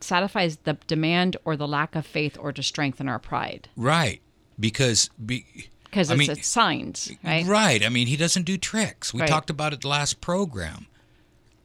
satisfies 0.01 0.57
the 0.65 0.77
demand 0.87 1.37
or 1.45 1.57
the 1.57 1.69
lack 1.69 1.95
of 1.95 2.05
faith 2.07 2.37
or 2.41 2.53
to 2.53 2.63
strengthen 2.63 3.09
our 3.09 3.19
pride 3.19 3.69
Right. 3.77 4.21
Because 4.59 5.11
be, 5.25 5.45
because 5.85 6.11
it's, 6.11 6.19
mean, 6.19 6.31
it's 6.31 6.47
signs, 6.49 7.13
right? 7.23 7.47
Right. 7.47 7.85
I 7.85 7.89
mean, 7.91 8.07
he 8.07 8.17
doesn't 8.17 8.45
do 8.45 8.57
tricks. 8.57 9.13
We 9.15 9.21
Right. 9.21 9.29
talked 9.29 9.51
about 9.51 9.73
it 9.75 9.85
last 9.85 10.21
program. 10.21 10.87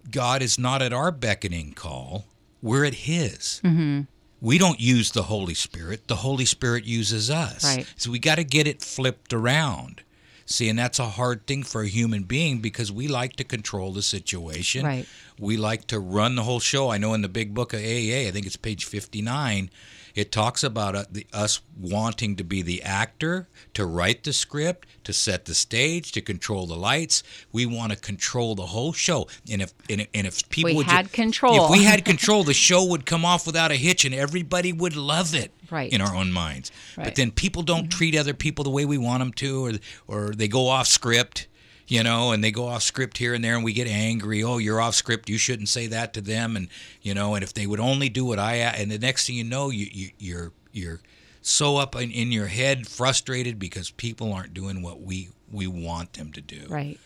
God 0.09 0.41
is 0.41 0.59
not 0.59 0.81
at 0.81 0.91
our 0.93 1.11
beckoning 1.11 1.73
call, 1.73 2.25
we're 2.61 2.85
at 2.85 2.95
his. 3.09 3.61
Mm-hmm. 3.63 4.01
We 4.41 4.57
don't 4.57 4.79
use 4.79 5.11
the 5.11 5.23
Holy 5.23 5.53
Spirit, 5.53 6.07
the 6.07 6.17
Holy 6.17 6.45
Spirit 6.45 6.83
uses 6.83 7.29
us. 7.29 7.63
Right. 7.63 7.85
So 7.95 8.09
we 8.09 8.19
got 8.19 8.35
to 8.35 8.43
get 8.43 8.67
it 8.67 8.81
flipped 8.81 9.33
around. 9.33 10.01
See, 10.47 10.67
and 10.67 10.77
that's 10.77 10.99
a 10.99 11.09
hard 11.09 11.47
thing 11.47 11.63
for 11.63 11.83
a 11.83 11.87
human 11.87 12.23
being 12.23 12.59
because 12.59 12.91
we 12.91 13.07
like 13.07 13.37
to 13.37 13.43
control 13.43 13.93
the 13.93 14.01
situation. 14.01 14.85
Right. 14.85 15.07
We 15.39 15.55
like 15.57 15.87
to 15.87 15.99
run 15.99 16.35
the 16.35 16.43
whole 16.43 16.59
show. 16.59 16.89
I 16.89 16.97
know 16.97 17.13
in 17.13 17.21
the 17.21 17.29
big 17.29 17.53
book 17.53 17.73
of 17.73 17.79
AA, 17.79 18.27
I 18.27 18.31
think 18.31 18.45
it's 18.45 18.57
page 18.57 18.83
59, 18.83 19.69
it 20.15 20.31
talks 20.31 20.63
about 20.63 20.95
uh, 20.95 21.05
the, 21.11 21.25
us 21.33 21.61
wanting 21.79 22.35
to 22.35 22.43
be 22.43 22.61
the 22.61 22.83
actor, 22.83 23.47
to 23.73 23.85
write 23.85 24.23
the 24.23 24.33
script, 24.33 24.87
to 25.03 25.13
set 25.13 25.45
the 25.45 25.53
stage, 25.53 26.11
to 26.13 26.21
control 26.21 26.67
the 26.67 26.75
lights. 26.75 27.23
We 27.51 27.65
want 27.65 27.91
to 27.91 27.97
control 27.97 28.55
the 28.55 28.67
whole 28.67 28.93
show. 28.93 29.27
And 29.51 29.61
if 29.61 29.73
and, 29.89 30.07
and 30.13 30.27
if 30.27 30.47
people 30.49 30.71
We 30.71 30.77
would 30.77 30.87
had 30.87 31.11
control. 31.11 31.65
if 31.65 31.71
we 31.71 31.83
had 31.83 32.05
control, 32.13 32.43
the 32.43 32.53
show 32.53 32.83
would 32.85 33.05
come 33.05 33.25
off 33.25 33.45
without 33.45 33.71
a 33.71 33.75
hitch, 33.75 34.05
and 34.05 34.13
everybody 34.13 34.73
would 34.73 34.95
love 34.95 35.33
it. 35.33 35.51
Right. 35.69 35.93
In 35.93 36.01
our 36.01 36.13
own 36.13 36.33
minds, 36.33 36.69
but 36.97 37.15
then 37.15 37.31
people 37.31 37.63
don't 37.63 37.87
treat 37.87 38.13
other 38.13 38.33
people 38.33 38.65
the 38.65 38.69
way 38.69 38.83
we 38.83 38.97
want 38.97 39.21
them 39.21 39.31
to, 39.33 39.65
or 39.65 39.71
or 40.05 40.31
they 40.31 40.49
go 40.49 40.67
off 40.67 40.87
script 40.87 41.47
you 41.91 42.03
know, 42.03 42.31
and 42.31 42.41
they 42.41 42.51
go 42.51 42.67
off 42.67 42.83
script 42.83 43.17
here 43.17 43.33
and 43.33 43.43
there, 43.43 43.53
and 43.53 43.65
we 43.65 43.73
get 43.73 43.85
angry. 43.85 44.41
Oh, 44.45 44.59
you're 44.59 44.79
off 44.79 44.95
script. 44.95 45.27
You 45.27 45.37
shouldn't 45.37 45.67
say 45.67 45.87
that 45.87 46.13
to 46.13 46.21
them, 46.21 46.55
and 46.55 46.69
you 47.01 47.13
know, 47.13 47.35
and 47.35 47.43
if 47.43 47.53
they 47.53 47.67
would 47.67 47.81
only 47.81 48.07
do 48.07 48.23
what 48.23 48.39
I, 48.39 48.55
and 48.55 48.89
the 48.89 48.97
next 48.97 49.27
thing 49.27 49.35
you 49.35 49.43
know, 49.43 49.69
you, 49.69 49.87
you 49.91 50.09
you're 50.17 50.51
you're 50.71 51.01
so 51.41 51.75
up 51.75 51.93
in, 51.97 52.09
in 52.09 52.31
your 52.31 52.47
head, 52.47 52.87
frustrated 52.87 53.59
because 53.59 53.91
people 53.91 54.31
aren't 54.31 54.53
doing 54.53 54.81
what 54.81 55.01
we 55.01 55.31
we 55.51 55.67
want 55.67 56.13
them 56.13 56.31
to 56.31 56.39
do. 56.39 56.65
Right. 56.69 56.97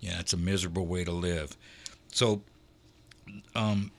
Yeah, 0.00 0.20
it's 0.20 0.34
a 0.34 0.36
miserable 0.36 0.84
way 0.84 1.04
to 1.04 1.12
live. 1.12 1.56
So, 2.12 2.42
um, 3.54 3.92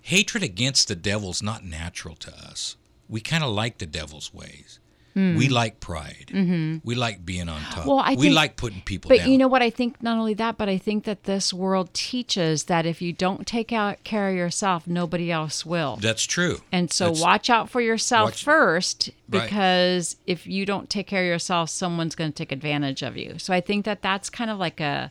hatred 0.00 0.42
against 0.42 0.88
the 0.88 0.96
devil's 0.96 1.42
not 1.42 1.66
natural 1.66 2.14
to 2.14 2.30
us. 2.30 2.76
We 3.10 3.20
kind 3.20 3.44
of 3.44 3.50
like 3.50 3.76
the 3.76 3.84
devil's 3.84 4.32
ways. 4.32 4.78
We 5.14 5.48
like 5.48 5.80
pride. 5.80 6.30
Mm-hmm. 6.32 6.78
We 6.84 6.94
like 6.94 7.24
being 7.24 7.48
on 7.48 7.60
top. 7.60 7.86
Well, 7.86 7.98
I 7.98 8.14
we 8.14 8.30
like 8.30 8.56
putting 8.56 8.80
people 8.80 9.10
But 9.10 9.18
down. 9.18 9.30
you 9.30 9.36
know 9.38 9.48
what? 9.48 9.60
I 9.62 9.68
think 9.70 10.02
not 10.02 10.16
only 10.16 10.32
that, 10.34 10.56
but 10.56 10.68
I 10.70 10.78
think 10.78 11.04
that 11.04 11.24
this 11.24 11.52
world 11.52 11.92
teaches 11.92 12.64
that 12.64 12.86
if 12.86 13.02
you 13.02 13.12
don't 13.12 13.46
take 13.46 13.72
out 13.72 14.04
care 14.04 14.30
of 14.30 14.34
yourself, 14.34 14.86
nobody 14.86 15.30
else 15.30 15.66
will. 15.66 15.96
That's 15.96 16.24
true. 16.24 16.60
And 16.72 16.90
so 16.90 17.06
That's- 17.06 17.22
watch 17.22 17.50
out 17.50 17.68
for 17.68 17.80
yourself 17.80 18.28
watch- 18.30 18.44
first 18.44 19.10
Right. 19.28 19.42
because 19.44 20.16
if 20.26 20.46
you 20.46 20.64
don't 20.64 20.88
take 20.88 21.06
care 21.06 21.22
of 21.22 21.26
yourself, 21.28 21.68
someone's 21.70 22.14
going 22.14 22.32
to 22.32 22.36
take 22.36 22.52
advantage 22.52 23.02
of 23.02 23.16
you. 23.16 23.34
So 23.38 23.52
I 23.52 23.60
think 23.60 23.84
that 23.84 24.00
that's 24.02 24.30
kind 24.30 24.50
of 24.50 24.58
like 24.58 24.80
a 24.80 25.10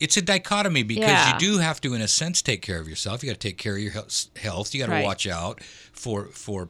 It's 0.00 0.16
a 0.16 0.22
dichotomy 0.22 0.82
because 0.82 1.04
Yeah. 1.08 1.32
you 1.32 1.38
do 1.38 1.58
have 1.58 1.80
to, 1.82 1.94
in 1.94 2.02
a 2.02 2.08
sense, 2.08 2.42
take 2.42 2.60
care 2.62 2.80
of 2.80 2.88
yourself. 2.88 3.22
You 3.22 3.28
got 3.30 3.40
to 3.40 3.48
take 3.48 3.56
care 3.58 3.76
of 3.76 3.80
your 3.80 3.92
health- 3.92 4.26
health. 4.36 4.74
You 4.74 4.80
got 4.80 4.86
to 4.86 4.92
Right. 4.92 5.04
watch 5.04 5.26
out 5.26 5.62
for 5.92 6.26
for 6.32 6.68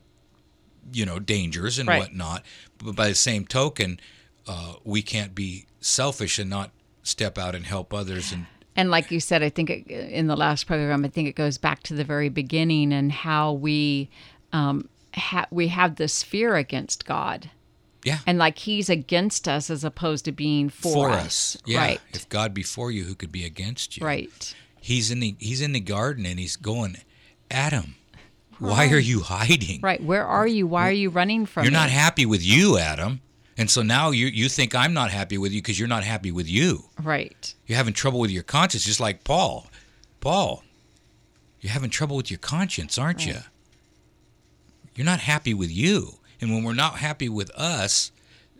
you 0.92 1.04
know 1.06 1.18
dangers 1.18 1.78
and 1.78 1.88
Right. 1.88 2.00
whatnot. 2.00 2.44
But 2.78 2.96
by 2.96 3.08
the 3.08 3.14
same 3.14 3.46
token, 3.46 4.00
uh, 4.46 4.74
we 4.84 5.02
can't 5.02 5.34
be 5.34 5.66
selfish 5.80 6.38
and 6.38 6.48
not 6.50 6.70
step 7.02 7.38
out 7.38 7.54
and 7.54 7.66
help 7.66 7.92
others. 7.94 8.32
And 8.32 8.46
And 8.76 8.90
like 8.90 9.10
you 9.10 9.20
said, 9.20 9.42
I 9.42 9.50
think 9.50 9.70
it, 9.70 9.86
in 9.88 10.26
the 10.26 10.36
last 10.36 10.66
program, 10.66 11.04
I 11.04 11.08
think 11.08 11.28
it 11.28 11.36
goes 11.36 11.58
back 11.58 11.82
to 11.84 11.94
the 11.94 12.04
very 12.04 12.28
beginning 12.28 12.92
and 12.92 13.12
how 13.12 13.52
we 13.52 14.08
um, 14.52 14.88
ha- 15.14 15.46
we 15.50 15.68
have 15.68 15.96
this 15.96 16.22
fear 16.22 16.56
against 16.56 17.04
God, 17.06 17.50
yeah, 18.04 18.18
and 18.26 18.38
like 18.38 18.58
He's 18.58 18.88
against 18.88 19.48
us 19.48 19.68
as 19.70 19.82
opposed 19.84 20.24
to 20.26 20.32
being 20.32 20.68
for, 20.68 21.10
us. 21.10 21.56
Yeah. 21.66 21.78
Right. 21.78 22.00
If 22.12 22.28
God 22.28 22.54
be 22.54 22.62
for 22.62 22.90
you, 22.90 23.04
who 23.04 23.14
could 23.14 23.32
be 23.32 23.44
against 23.44 23.96
you? 23.96 24.04
Right. 24.06 24.54
He's 24.80 25.10
in 25.10 25.20
the 25.20 25.34
he's 25.38 25.60
in 25.60 25.72
the 25.72 25.80
garden 25.80 26.24
and 26.26 26.38
he's 26.38 26.56
going, 26.56 26.98
Adam, 27.50 27.94
why 28.58 28.88
are 28.88 28.98
you 28.98 29.20
hiding? 29.20 29.80
Right. 29.80 30.02
Where 30.02 30.26
are 30.26 30.46
you? 30.46 30.66
Why 30.66 30.88
are 30.88 30.92
you 30.92 31.10
running 31.10 31.46
from 31.46 31.64
You're 31.64 31.72
me? 31.72 31.78
not 31.78 31.90
happy 31.90 32.26
with 32.26 32.42
you, 32.44 32.78
Adam. 32.78 33.20
And 33.56 33.70
so 33.70 33.82
now 33.82 34.10
you 34.10 34.26
you 34.26 34.48
think 34.48 34.74
I'm 34.74 34.92
not 34.92 35.10
happy 35.10 35.38
with 35.38 35.52
you 35.52 35.60
because 35.60 35.78
you're 35.78 35.88
not 35.88 36.04
happy 36.04 36.32
with 36.32 36.48
you. 36.48 36.84
Right. 37.02 37.54
You're 37.66 37.76
having 37.76 37.94
trouble 37.94 38.18
with 38.20 38.30
your 38.30 38.42
conscience, 38.42 38.84
just 38.84 39.00
like 39.00 39.22
Paul. 39.24 39.66
Paul, 40.20 40.64
you're 41.60 41.72
having 41.72 41.90
trouble 41.90 42.16
with 42.16 42.30
your 42.30 42.38
conscience, 42.38 42.98
aren't 42.98 43.26
you? 43.26 43.36
You're 44.96 45.04
not 45.04 45.20
happy 45.20 45.54
with 45.54 45.70
you. 45.70 46.14
And 46.40 46.52
when 46.52 46.64
we're 46.64 46.74
not 46.74 46.96
happy 46.96 47.28
with 47.28 47.50
us, 47.52 48.10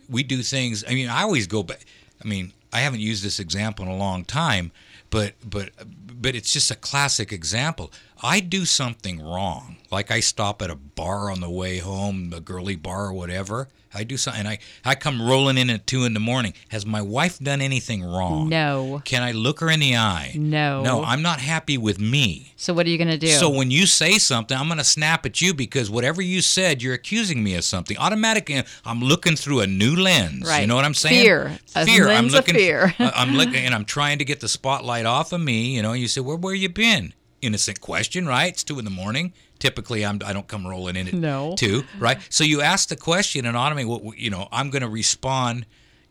we 0.09 0.23
do 0.23 0.41
things. 0.41 0.83
I 0.87 0.93
mean, 0.93 1.09
I 1.09 1.23
always 1.23 1.47
go 1.47 1.63
back. 1.63 1.85
I 2.23 2.27
mean, 2.27 2.53
I 2.71 2.79
haven't 2.79 2.99
used 2.99 3.23
this 3.23 3.39
example 3.39 3.85
in 3.85 3.91
a 3.91 3.97
long 3.97 4.25
time, 4.25 4.71
but 5.09 5.33
but 5.47 5.71
but 6.19 6.35
it's 6.35 6.51
just 6.51 6.71
a 6.71 6.75
classic 6.75 7.31
example. 7.31 7.91
I 8.23 8.39
do 8.39 8.65
something 8.65 9.21
wrong, 9.21 9.77
like 9.91 10.11
I 10.11 10.19
stop 10.19 10.61
at 10.61 10.69
a 10.69 10.75
bar 10.75 11.29
on 11.29 11.41
the 11.41 11.49
way 11.49 11.79
home, 11.79 12.31
a 12.35 12.39
girly 12.39 12.75
bar 12.75 13.05
or 13.05 13.13
whatever. 13.13 13.67
I 13.97 14.03
do 14.03 14.17
something, 14.17 14.41
and 14.41 14.47
I 14.49 14.59
I 14.83 14.95
come 14.95 15.21
rolling 15.21 15.57
in 15.57 15.69
at 15.69 15.87
two 15.87 16.03
in 16.03 16.13
the 16.13 16.19
morning. 16.19 16.53
Has 16.67 16.85
my 16.85 17.01
wife 17.01 17.39
done 17.39 17.61
anything 17.61 18.03
wrong? 18.03 18.49
No. 18.49 19.01
Can 19.05 19.23
I 19.23 19.31
look 19.31 19.61
her 19.61 19.69
in 19.69 19.79
the 19.79 19.95
eye? 19.95 20.33
No. 20.35 20.83
No, 20.83 21.03
I'm 21.03 21.21
not 21.21 21.39
happy 21.39 21.77
with 21.77 21.97
me. 21.97 22.53
So 22.57 22.73
what 22.73 22.85
are 22.85 22.89
you 22.89 22.97
going 22.97 23.07
to 23.09 23.17
do? 23.17 23.27
So 23.27 23.49
when 23.49 23.71
you 23.71 23.85
say 23.85 24.17
something, 24.17 24.57
I'm 24.57 24.67
going 24.67 24.79
to 24.79 24.83
snap 24.83 25.25
at 25.25 25.41
you 25.41 25.53
because 25.53 25.89
whatever 25.89 26.21
you 26.21 26.41
said, 26.41 26.81
you're 26.83 26.93
accusing 26.93 27.41
me 27.41 27.55
of 27.55 27.63
something. 27.63 27.97
Automatically, 27.97 28.57
uh, 28.57 28.63
I'm 28.83 28.99
looking 28.99 29.37
through 29.37 29.61
a 29.61 29.67
new 29.67 29.95
lens. 29.95 30.45
Right. 30.45 30.61
You 30.61 30.67
know 30.67 30.75
what 30.75 30.83
I'm 30.83 30.93
saying? 30.93 31.23
Fear. 31.23 31.57
Fear. 31.67 32.09
I'm 32.09 32.27
looking. 32.27 32.55
fear. 32.55 32.93
I'm 32.99 33.35
looking, 33.35 33.63
and 33.65 33.73
I'm 33.73 33.85
trying 33.85 34.17
to 34.17 34.25
get 34.25 34.41
the 34.41 34.49
spotlight 34.49 35.05
off 35.05 35.31
of 35.31 35.39
me. 35.39 35.73
You 35.73 35.81
know, 35.81 35.93
you 35.93 36.09
say, 36.09 36.19
"Where 36.19 36.35
where 36.35 36.53
you 36.53 36.67
been?" 36.67 37.13
Innocent 37.45 37.81
question, 37.81 38.27
right? 38.27 38.51
It's 38.51 38.63
two 38.63 38.79
in 38.79 38.85
the 38.85 38.91
morning. 38.91 39.33
Typically, 39.59 40.05
I'm 40.05 40.19
I 40.25 40.33
don't 40.33 40.47
come 40.47 40.65
rolling 40.67 40.95
in 40.95 41.07
at 41.07 41.13
No. 41.13 41.55
two, 41.57 41.83
right? 41.99 42.19
So 42.29 42.43
you 42.43 42.61
ask 42.61 42.89
the 42.89 42.95
question, 42.95 43.45
and 43.45 43.55
automatically, 43.55 43.91
what 43.91 44.17
you 44.17 44.29
know, 44.29 44.47
I'm 44.51 44.69
going 44.69 44.81
to 44.81 44.89
respond 44.89 45.65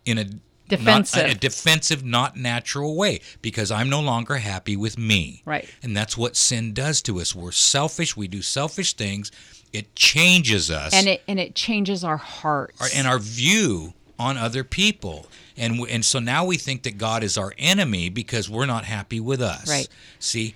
in 0.05 0.19
a 0.19 0.27
Defensive. 0.69 1.23
not, 1.23 1.31
a 1.31 1.35
defensive, 1.35 2.05
not 2.05 2.37
natural 2.37 2.97
way 2.97 3.21
because 3.43 3.71
I'm 3.71 3.91
no 3.91 4.01
longer 4.01 4.37
happy 4.37 4.77
with 4.77 4.97
me. 4.99 5.43
Right. 5.45 5.69
And 5.83 5.95
that's 5.95 6.17
what 6.17 6.37
sin 6.37 6.73
does 6.73 7.03
to 7.03 7.21
us. 7.21 7.35
We're 7.35 7.53
selfish. 7.53 8.17
We 8.17 8.29
do 8.29 8.41
selfish 8.41 8.95
things. 8.95 9.31
It 9.75 9.95
changes 9.95 10.71
us 10.71 10.95
and 10.95 11.09
it 11.09 11.23
and 11.29 11.39
it 11.39 11.55
changes 11.55 12.03
our 12.03 12.17
hearts. 12.17 12.81
our, 12.81 12.89
and 12.95 13.07
our 13.07 13.19
view 13.19 13.93
on 14.19 14.39
other 14.39 14.65
people. 14.65 15.27
And 15.57 15.81
and 15.91 16.05
so 16.05 16.19
now 16.19 16.47
we 16.47 16.57
think 16.57 16.85
that 16.85 16.97
God 16.97 17.23
is 17.23 17.37
our 17.37 17.53
enemy 17.59 18.09
because 18.09 18.49
we're 18.49 18.67
not 18.67 18.85
happy 18.87 19.21
with 19.21 19.43
us. 19.43 19.69
Right. 19.69 19.89
See. 20.19 20.55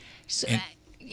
And, 0.48 0.60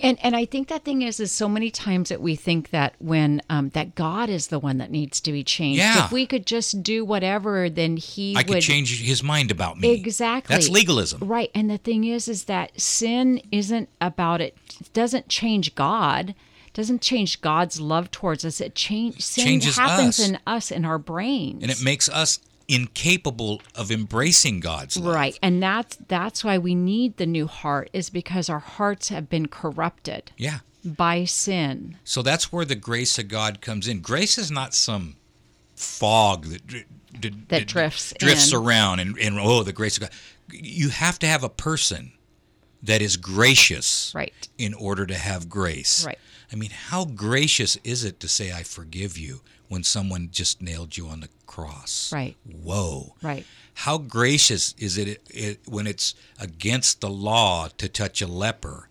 and 0.02 0.18
and 0.22 0.36
I 0.36 0.46
think 0.46 0.68
that 0.68 0.84
thing 0.84 1.02
is 1.02 1.20
is 1.20 1.32
so 1.32 1.48
many 1.48 1.72
times 1.72 2.10
that 2.10 2.22
we 2.22 2.36
think 2.36 2.70
that 2.72 2.96
when 3.00 3.42
um, 3.50 3.70
that 3.70 3.96
God 3.96 4.30
is 4.30 4.48
the 4.48 4.60
one 4.60 4.78
that 4.78 4.92
needs 4.92 5.22
to 5.22 5.32
be 5.32 5.44
changed. 5.44 5.80
Yeah. 5.80 6.06
If 6.06 6.12
we 6.12 6.26
could 6.26 6.46
just 6.46 6.84
do 6.84 7.06
whatever, 7.06 7.70
then 7.70 7.98
He 7.98 8.36
I 8.36 8.40
would 8.40 8.48
could 8.48 8.62
change 8.62 9.02
his 9.02 9.24
mind 9.24 9.52
about 9.52 9.80
me. 9.80 9.94
Exactly. 9.94 10.54
That's 10.54 10.70
legalism. 10.70 11.28
Right. 11.28 11.50
And 11.56 11.70
the 11.70 11.78
thing 11.78 12.04
is 12.04 12.28
is 12.28 12.46
that 12.46 12.80
sin 12.80 13.42
isn't 13.52 13.90
about 14.02 14.42
it 14.42 14.58
it 14.80 14.94
doesn't 14.94 15.30
change 15.30 15.76
God. 15.76 16.36
Doesn't 16.74 17.02
change 17.02 17.40
God's 17.40 17.80
love 17.80 18.12
towards 18.12 18.44
us. 18.44 18.60
It 18.60 18.76
change 18.76 19.22
sin 19.22 19.46
Changes 19.46 19.78
happens 19.78 20.20
us. 20.20 20.28
in 20.28 20.40
us 20.46 20.72
in 20.72 20.84
our 20.84 20.98
brains. 20.98 21.64
And 21.64 21.72
it 21.72 21.82
makes 21.82 22.10
us 22.10 22.40
incapable 22.68 23.62
of 23.76 23.92
embracing 23.92 24.60
God's 24.60 24.98
love. 24.98 25.14
Right. 25.16 25.38
And 25.42 25.62
that's 25.62 25.98
that's 26.08 26.44
why 26.44 26.58
we 26.58 26.76
need 26.76 27.18
the 27.18 27.26
new 27.26 27.48
heart 27.48 27.90
is 27.94 28.10
because 28.10 28.50
our 28.50 28.60
hearts 28.60 29.10
have 29.10 29.30
been 29.30 29.48
corrupted 29.48 30.32
Yeah. 30.38 30.60
by 30.84 31.26
sin. 31.26 31.98
So 32.04 32.22
that's 32.22 32.52
where 32.52 32.66
the 32.66 32.76
grace 32.76 33.18
of 33.20 33.28
God 33.28 33.62
comes 33.62 33.88
in. 33.88 34.00
Grace 34.02 34.38
is 34.38 34.50
not 34.52 34.74
some 34.74 35.16
fog 35.76 36.46
that 36.46 36.66
dr- 36.68 36.86
d- 37.20 37.30
That 37.50 37.60
d- 37.60 37.66
drifts 37.66 38.14
drifts 38.20 38.52
in. 38.52 38.58
around 38.58 39.00
and, 39.00 39.18
and 39.20 39.38
oh 39.40 39.64
the 39.64 39.74
grace 39.74 39.98
of 39.98 40.02
God. 40.02 40.12
You 40.52 40.90
have 40.90 41.20
to 41.20 41.28
have 41.28 41.44
a 41.44 41.50
person 41.50 42.14
that 42.84 43.02
is 43.02 43.18
gracious 43.18 44.12
Right. 44.16 44.34
in 44.58 44.74
order 44.76 45.06
to 45.08 45.16
have 45.16 45.50
grace. 45.50 46.06
Right. 46.06 46.20
I 46.52 46.56
mean, 46.56 46.70
how 46.70 47.06
gracious 47.06 47.78
is 47.84 48.04
it 48.04 48.20
to 48.20 48.28
say 48.28 48.52
I 48.52 48.62
forgive 48.64 49.18
you 49.18 49.42
when 49.68 49.84
someone 49.84 50.30
just 50.32 50.62
nailed 50.62 50.98
you 50.98 51.08
on 51.08 51.22
the 51.22 51.30
cross? 51.46 52.12
Right. 52.14 52.36
Whoa. 52.46 53.16
Right. 53.22 53.46
How 53.76 53.98
gracious 53.98 54.74
is 54.78 54.98
it, 54.98 55.22
it 55.30 55.60
when 55.68 55.88
it's 55.88 56.16
against 56.40 57.02
the 57.02 57.10
law 57.10 57.68
to 57.78 57.90
touch 57.90 58.22
a 58.22 58.28
leper, 58.28 58.88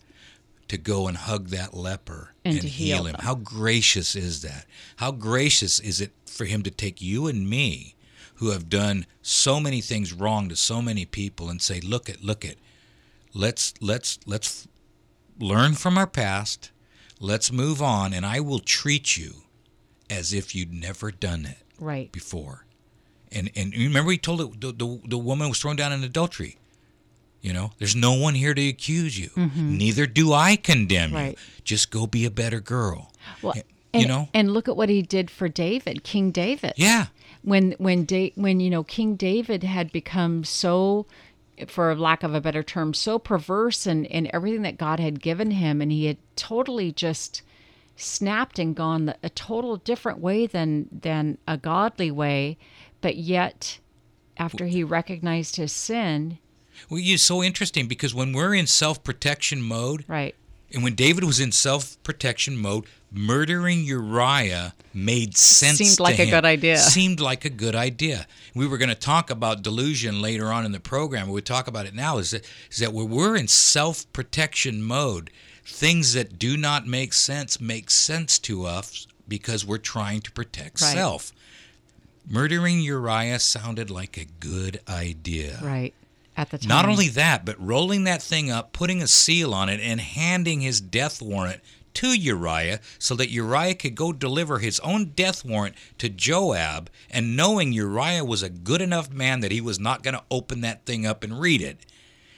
to 0.69 0.77
go 0.79 1.09
and 1.09 1.17
hug 1.17 1.49
that 1.49 1.75
leper 1.75 2.35
And 2.45 2.55
and, 2.55 2.65
heal, 2.65 2.97
heal 2.97 3.07
him? 3.07 3.13
them. 3.13 3.21
How 3.25 3.35
gracious 3.35 4.17
is 4.17 4.43
that? 4.43 4.67
How 4.97 5.11
gracious 5.11 5.79
is 5.81 6.01
it 6.01 6.13
for 6.27 6.45
him 6.47 6.63
to 6.63 6.71
take 6.71 7.01
you 7.01 7.27
and 7.27 7.49
me, 7.49 7.95
who 8.37 8.51
have 8.51 8.69
done 8.69 9.07
so 9.23 9.61
many 9.61 9.81
things 9.81 10.13
wrong 10.13 10.49
to 10.49 10.57
so 10.57 10.83
many 10.83 11.05
people, 11.05 11.49
and 11.49 11.63
say, 11.63 11.81
"Look 11.81 12.11
at, 12.11 12.25
look 12.25 12.45
at, 12.45 12.57
let's 13.33 13.75
let's 13.81 14.19
let's 14.27 14.67
learn 15.39 15.75
from 15.75 15.97
our 15.97 16.07
past, 16.07 16.71
let's 17.21 17.53
move 17.53 17.81
on, 17.81 18.13
and 18.13 18.27
I 18.27 18.41
will 18.41 18.59
treat 18.59 19.17
you 19.17 19.44
as 20.15 20.33
if 20.33 20.55
you'd 20.55 20.73
never 20.73 21.11
done 21.11 21.47
it." 21.47 21.59
Right. 21.79 22.11
before. 22.13 22.65
And 23.33 23.51
and 23.57 23.73
remember 23.75 24.13
he 24.13 24.19
told 24.19 24.41
it, 24.41 24.61
the, 24.61 24.73
the 24.73 25.01
the 25.09 25.19
woman 25.19 25.49
was 25.49 25.59
thrown 25.61 25.77
down 25.77 25.93
in 25.93 26.05
adultery. 26.05 26.59
You 27.43 27.53
know, 27.53 27.73
there's 27.79 27.95
no 27.97 28.15
one 28.15 28.35
here 28.35 28.55
to 28.55 28.69
accuse 28.69 29.19
you. 29.19 29.29
Mm-hmm. 29.31 29.77
Neither 29.77 30.07
do 30.07 30.33
I 30.33 30.57
condemn 30.57 31.13
Right. 31.13 31.33
you. 31.33 31.63
Just 31.65 31.91
go 31.91 32.07
be 32.07 32.25
a 32.25 32.31
better 32.31 32.61
girl. 32.61 33.13
Well, 33.43 33.55
you 33.57 33.63
and, 33.93 34.09
know? 34.09 34.29
and 34.33 34.53
look 34.55 34.67
at 34.67 34.77
what 34.77 34.89
he 34.89 35.03
did 35.03 35.31
for 35.31 35.49
David, 35.49 36.05
King 36.05 36.31
David. 36.31 36.73
Yeah. 36.77 37.07
when 37.43 37.73
when 37.79 38.05
da- 38.07 38.33
when 38.37 38.61
you 38.61 38.71
know 38.71 38.83
King 38.85 39.17
David 39.17 39.63
had 39.65 39.93
become 39.93 40.45
so 40.45 41.07
for 41.69 41.95
lack 41.95 42.23
of 42.23 42.35
a 42.35 42.41
better 42.41 42.63
term 42.63 42.95
so 42.95 43.19
perverse 43.19 43.87
in, 43.87 44.05
in 44.07 44.29
everything 44.35 44.63
that 44.63 44.79
God 44.79 44.99
had 44.99 45.21
given 45.21 45.51
him 45.53 45.81
and 45.83 45.93
he 45.93 46.07
had 46.07 46.17
totally 46.37 46.91
just 46.93 47.43
snapped 47.97 48.59
and 48.59 48.75
gone 48.75 49.15
a 49.23 49.31
total 49.31 49.77
different 49.77 50.19
way 50.19 50.47
than 50.47 50.89
than 50.91 51.39
a 51.47 51.57
godly 51.57 52.11
way 52.11 52.57
but 53.01 53.17
yet 53.17 53.79
after 54.37 54.67
he 54.67 54.83
recognized 54.83 55.57
his 55.57 55.73
sin 55.73 56.39
Well, 56.91 57.01
it's 57.03 57.23
so 57.23 57.43
interesting 57.43 57.87
because 57.87 58.15
when 58.15 58.33
we're 58.33 58.55
in 58.55 58.67
self-protection 58.67 59.63
mode, 59.63 60.05
right 60.09 60.35
and 60.75 60.83
when 60.83 60.97
David 60.97 61.23
was 61.23 61.39
in 61.39 61.53
self-protection 61.53 62.57
mode, 62.57 62.87
murdering 63.13 63.85
Uriah 63.85 64.75
made 64.93 65.37
sense. 65.37 65.79
Seemed 65.79 66.01
like 66.01 66.19
a 66.19 66.29
good 66.29 66.45
idea. 66.45 66.79
Seemed 66.79 67.21
like 67.21 67.45
a 67.45 67.51
good 67.51 67.77
idea. 67.77 68.27
We 68.55 68.67
were 68.67 68.77
going 68.77 68.89
to 68.89 68.97
talk 68.97 69.31
about 69.31 69.63
delusion 69.63 70.21
later 70.21 70.53
on 70.53 70.67
in 70.67 70.73
the 70.73 70.81
program. 70.81 71.29
We 71.29 71.43
talk 71.43 71.69
about 71.69 71.87
it 71.87 71.95
now. 71.95 72.19
Is 72.19 72.33
that 72.33 72.45
is 72.71 72.79
that 72.79 72.93
when 72.93 73.09
we're 73.09 73.37
in 73.37 73.47
self-protection 73.47 74.83
mode, 74.83 75.31
things 75.65 76.13
that 76.13 76.39
do 76.39 76.57
not 76.57 76.87
make 76.87 77.13
sense 77.13 77.61
make 77.61 77.91
sense 77.91 78.39
to 78.41 78.65
us 78.65 79.07
because 79.27 79.65
we're 79.65 79.79
trying 79.79 80.21
to 80.21 80.31
protect 80.33 80.81
Right. 80.81 80.93
self. 80.95 81.33
Murdering 82.29 82.81
Uriah 82.81 83.39
sounded 83.39 83.91
like 83.91 84.17
a 84.17 84.25
good 84.25 84.81
idea. 84.89 85.59
right 85.63 85.95
at 86.37 86.51
the 86.51 86.59
time 86.59 86.69
Not 86.69 86.89
only 86.89 87.09
that, 87.09 87.45
but 87.45 87.61
rolling 87.65 88.05
that 88.05 88.23
thing 88.23 88.51
up, 88.51 88.73
putting 88.73 89.03
a 89.03 89.07
seal 89.07 89.55
on 89.55 89.69
it, 89.69 89.81
and 89.81 90.01
handing 90.01 90.61
his 90.63 90.81
death 90.81 91.23
warrant 91.23 91.61
to 91.95 92.09
Uriah 92.13 92.81
so 92.99 93.15
that 93.15 93.31
Uriah 93.31 93.75
could 93.77 93.95
go 93.95 94.13
deliver 94.13 94.59
his 94.59 94.81
own 94.81 95.13
death 95.15 95.45
warrant 95.45 95.77
to 95.99 96.09
Joab, 96.09 96.91
and 97.09 97.37
knowing 97.37 97.73
Uriah 97.73 98.25
was 98.25 98.43
a 98.43 98.49
good 98.51 98.81
enough 98.81 99.11
man 99.13 99.41
that 99.41 99.53
he 99.53 99.61
was 99.61 99.79
not 99.79 100.03
going 100.03 100.15
to 100.15 100.25
open 100.31 100.61
that 100.63 100.85
thing 100.87 101.07
up 101.07 101.23
and 101.23 101.41
read 101.41 101.63
it. 101.63 101.87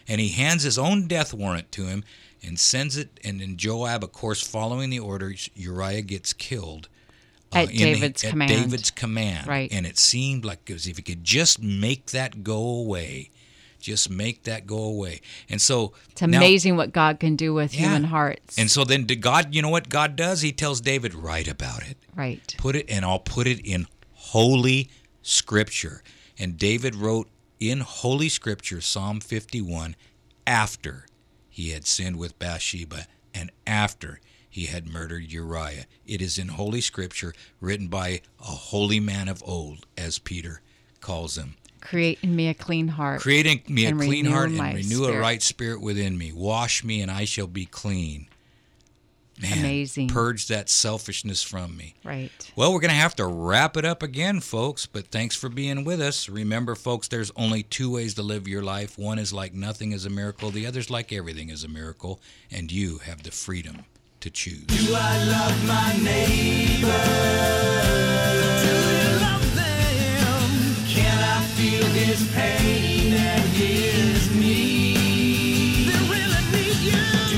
And 0.06 0.20
he 0.20 0.28
hands 0.28 0.62
his 0.62 0.78
own 0.78 1.08
death 1.08 1.32
warrant 1.32 1.72
to 1.72 1.86
him 1.86 2.04
and 2.46 2.58
sends 2.58 2.96
it, 2.96 3.18
and 3.24 3.40
then 3.40 3.56
Joab, 3.56 4.04
of 4.04 4.12
course, 4.12 4.40
following 4.46 4.90
the 4.90 4.98
orders, 5.00 5.50
Uriah 5.54 6.02
gets 6.02 6.32
killed. 6.32 6.88
uh, 7.52 7.58
At 7.58 7.70
in 7.70 7.76
the- 7.76 7.82
David's 7.94 8.24
at 8.24 8.30
command. 8.30 8.50
David's 8.50 8.90
command. 8.90 9.46
Right. 9.46 9.70
And 9.72 9.86
it 9.86 9.98
seemed 9.98 10.44
like 10.44 10.68
as 10.70 10.86
if 10.88 10.96
he 10.96 11.02
could 11.02 11.22
just 11.22 11.60
make 11.62 12.06
that 12.06 12.42
go 12.42 12.58
away. 12.58 13.30
Just 13.80 14.10
make 14.10 14.42
that 14.44 14.66
go 14.66 14.78
away. 14.78 15.20
And 15.48 15.60
so 15.62 15.92
it's 16.10 16.22
now- 16.22 16.38
amazing 16.38 16.76
what 16.76 16.92
God 16.92 17.20
can 17.20 17.36
do 17.36 17.54
with 17.54 17.72
Yeah. 17.72 17.82
human 17.82 18.04
hearts 18.04 18.58
and 18.58 18.68
so 18.68 18.82
then 18.82 19.06
did 19.06 19.20
God, 19.20 19.54
you 19.54 19.62
know 19.62 19.68
what 19.68 19.88
God 19.88 20.16
does? 20.16 20.40
He 20.40 20.50
tells 20.50 20.80
David, 20.80 21.14
write 21.14 21.46
about 21.46 21.82
it. 21.86 21.96
right 22.16 22.54
Put 22.58 22.74
it, 22.74 22.86
and 22.88 23.04
I'll 23.04 23.20
put 23.20 23.46
it 23.46 23.60
in 23.60 23.86
holy 24.12 24.88
scripture. 25.22 26.02
And 26.38 26.58
David 26.58 26.94
wrote 26.96 27.28
in 27.60 27.80
holy 27.80 28.28
scripture 28.28 28.80
Psalm 28.80 29.20
51 29.20 29.94
after 30.46 31.06
he 31.56 31.70
had 31.70 31.86
sinned 31.86 32.16
with 32.18 32.38
Bathsheba 32.38 33.06
and 33.32 33.50
after 33.66 34.20
he 34.46 34.66
had 34.66 34.86
murdered 34.86 35.32
Uriah. 35.32 35.86
It 36.06 36.20
is 36.20 36.36
in 36.36 36.48
holy 36.48 36.82
scripture 36.82 37.32
written 37.62 37.88
by 37.88 38.20
a 38.38 38.44
holy 38.44 39.00
man 39.00 39.26
of 39.26 39.42
old, 39.46 39.86
as 39.96 40.18
Peter 40.18 40.60
calls 41.00 41.38
him. 41.38 41.56
create 41.80 42.18
in 42.20 42.36
me 42.36 42.48
a 42.48 42.52
clean 42.52 42.88
heart 42.88 43.22
Creating 43.22 43.62
me 43.68 43.86
a 43.86 43.92
clean 43.92 44.26
heart 44.26 44.50
and 44.50 44.60
renew 44.60 45.06
a 45.06 45.18
right 45.18 45.42
spirit 45.42 45.80
within 45.80 46.18
me. 46.18 46.30
Wash 46.30 46.84
me, 46.84 47.00
and 47.00 47.10
I 47.10 47.24
shall 47.24 47.46
be 47.46 47.64
clean. 47.64 48.28
Man, 49.40 49.58
Amazing. 49.58 50.08
Purge 50.08 50.46
that 50.48 50.70
selfishness 50.70 51.42
from 51.42 51.76
me. 51.76 51.94
right 52.04 52.30
Well, 52.56 52.72
we're 52.72 52.80
going 52.80 52.90
to 52.90 52.96
have 52.96 53.16
to 53.16 53.26
wrap 53.26 53.76
it 53.76 53.84
up 53.84 54.02
again, 54.02 54.40
folks, 54.40 54.86
but 54.86 55.08
thanks 55.08 55.36
for 55.36 55.48
being 55.50 55.84
with 55.84 56.00
us. 56.00 56.28
Remember, 56.28 56.74
folks, 56.74 57.08
there's 57.08 57.30
only 57.36 57.62
two 57.62 57.90
ways 57.92 58.14
to 58.14 58.22
live 58.22 58.48
your 58.48 58.62
life. 58.62 58.98
One 58.98 59.18
is 59.18 59.32
like 59.32 59.52
nothing 59.52 59.92
is 59.92 60.06
a 60.06 60.10
miracle, 60.10 60.50
the 60.50 60.66
other's 60.66 60.88
like 60.90 61.12
everything 61.12 61.50
is 61.50 61.64
a 61.64 61.68
miracle, 61.68 62.20
and 62.50 62.72
you 62.72 62.98
have 62.98 63.22
the 63.24 63.30
freedom 63.30 63.84
to 64.20 64.30
choose. 64.30 64.64
Can 68.62 69.15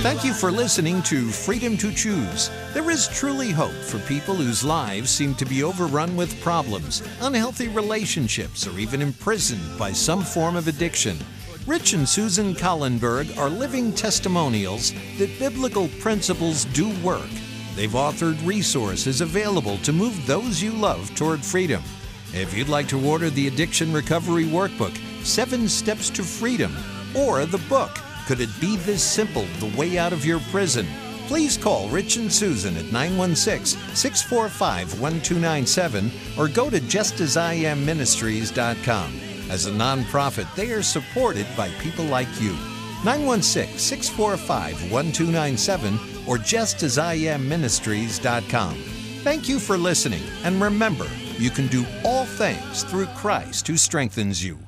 Thank 0.09 0.25
you 0.25 0.33
for 0.33 0.51
listening 0.51 1.03
to 1.03 1.29
Freedom 1.29 1.77
to 1.77 1.93
Choose. 1.93 2.51
There 2.73 2.91
is 2.91 3.09
truly 3.09 3.51
hope 3.51 3.75
for 3.75 3.99
people 3.99 4.35
whose 4.37 4.65
lives 4.65 5.11
seem 5.11 5.35
to 5.35 5.45
be 5.45 5.63
overrun 5.63 6.17
with 6.17 6.41
problems, 6.41 7.03
unhealthy 7.21 7.69
relationships, 7.69 8.67
or 8.67 8.79
even 8.79 9.03
imprisoned 9.03 9.79
by 9.79 9.93
some 9.93 10.23
form 10.23 10.57
of 10.57 10.67
addiction. 10.67 11.19
Rich 11.67 11.93
and 11.93 12.09
Susan 12.09 12.55
Collenberg 12.55 13.37
are 13.37 13.51
living 13.51 13.93
testimonials 13.93 14.95
that 15.19 15.39
biblical 15.39 15.89
principles 16.01 16.65
do 16.65 16.89
work. 17.03 17.29
They've 17.77 17.91
authored 17.91 18.45
resources 18.47 19.21
available 19.21 19.77
to 19.79 19.93
move 19.93 20.27
those 20.27 20.63
you 20.63 20.73
love 20.73 21.15
toward 21.17 21.45
freedom. 21.45 21.83
If 22.33 22.57
you'd 22.57 22.71
like 22.71 22.89
to 22.89 23.07
order 23.07 23.29
the 23.29 23.47
Addiction 23.47 23.93
Recovery 23.93 24.45
Workbook, 24.45 24.97
Seven 25.23 25.69
Steps 25.69 26.09
to 26.09 26.23
Freedom, 26.23 26.75
or 27.15 27.45
the 27.45 27.63
book, 27.69 27.99
Could 28.29 28.41
it 28.41 28.61
be 28.61 28.77
this 28.77 29.03
simple, 29.03 29.47
the 29.59 29.75
way 29.75 29.97
out 29.97 30.13
of 30.13 30.27
your 30.27 30.41
prison? 30.51 30.87
Please 31.29 31.57
call 31.57 31.89
Rich 31.89 32.19
and 32.19 32.31
Susan 32.31 32.77
at 32.77 32.93
916 32.93 33.81
645 33.95 35.01
1297 35.01 36.11
or 36.37 36.49
go 36.49 36.69
to 36.69 36.79
justasIamministries.com. 36.79 39.21
As 39.49 39.65
a 39.65 39.71
nonprofit, 39.71 40.55
they 40.55 40.73
are 40.73 40.83
supported 40.83 41.47
by 41.57 41.71
people 41.81 42.05
like 42.05 42.29
you. 42.39 42.53
916 43.03 43.79
645 43.79 44.93
1297 44.93 45.95
or 46.29 46.37
justasIamministries.com. 46.37 48.75
Thank 49.25 49.49
you 49.49 49.59
for 49.59 49.79
listening, 49.79 50.23
and 50.45 50.61
remember, 50.61 51.07
you 51.39 51.49
can 51.49 51.67
do 51.69 51.87
all 52.05 52.27
things 52.27 52.83
through 52.83 53.07
Christ 53.17 53.67
who 53.67 53.79
strengthens 53.79 54.45
you. 54.45 54.59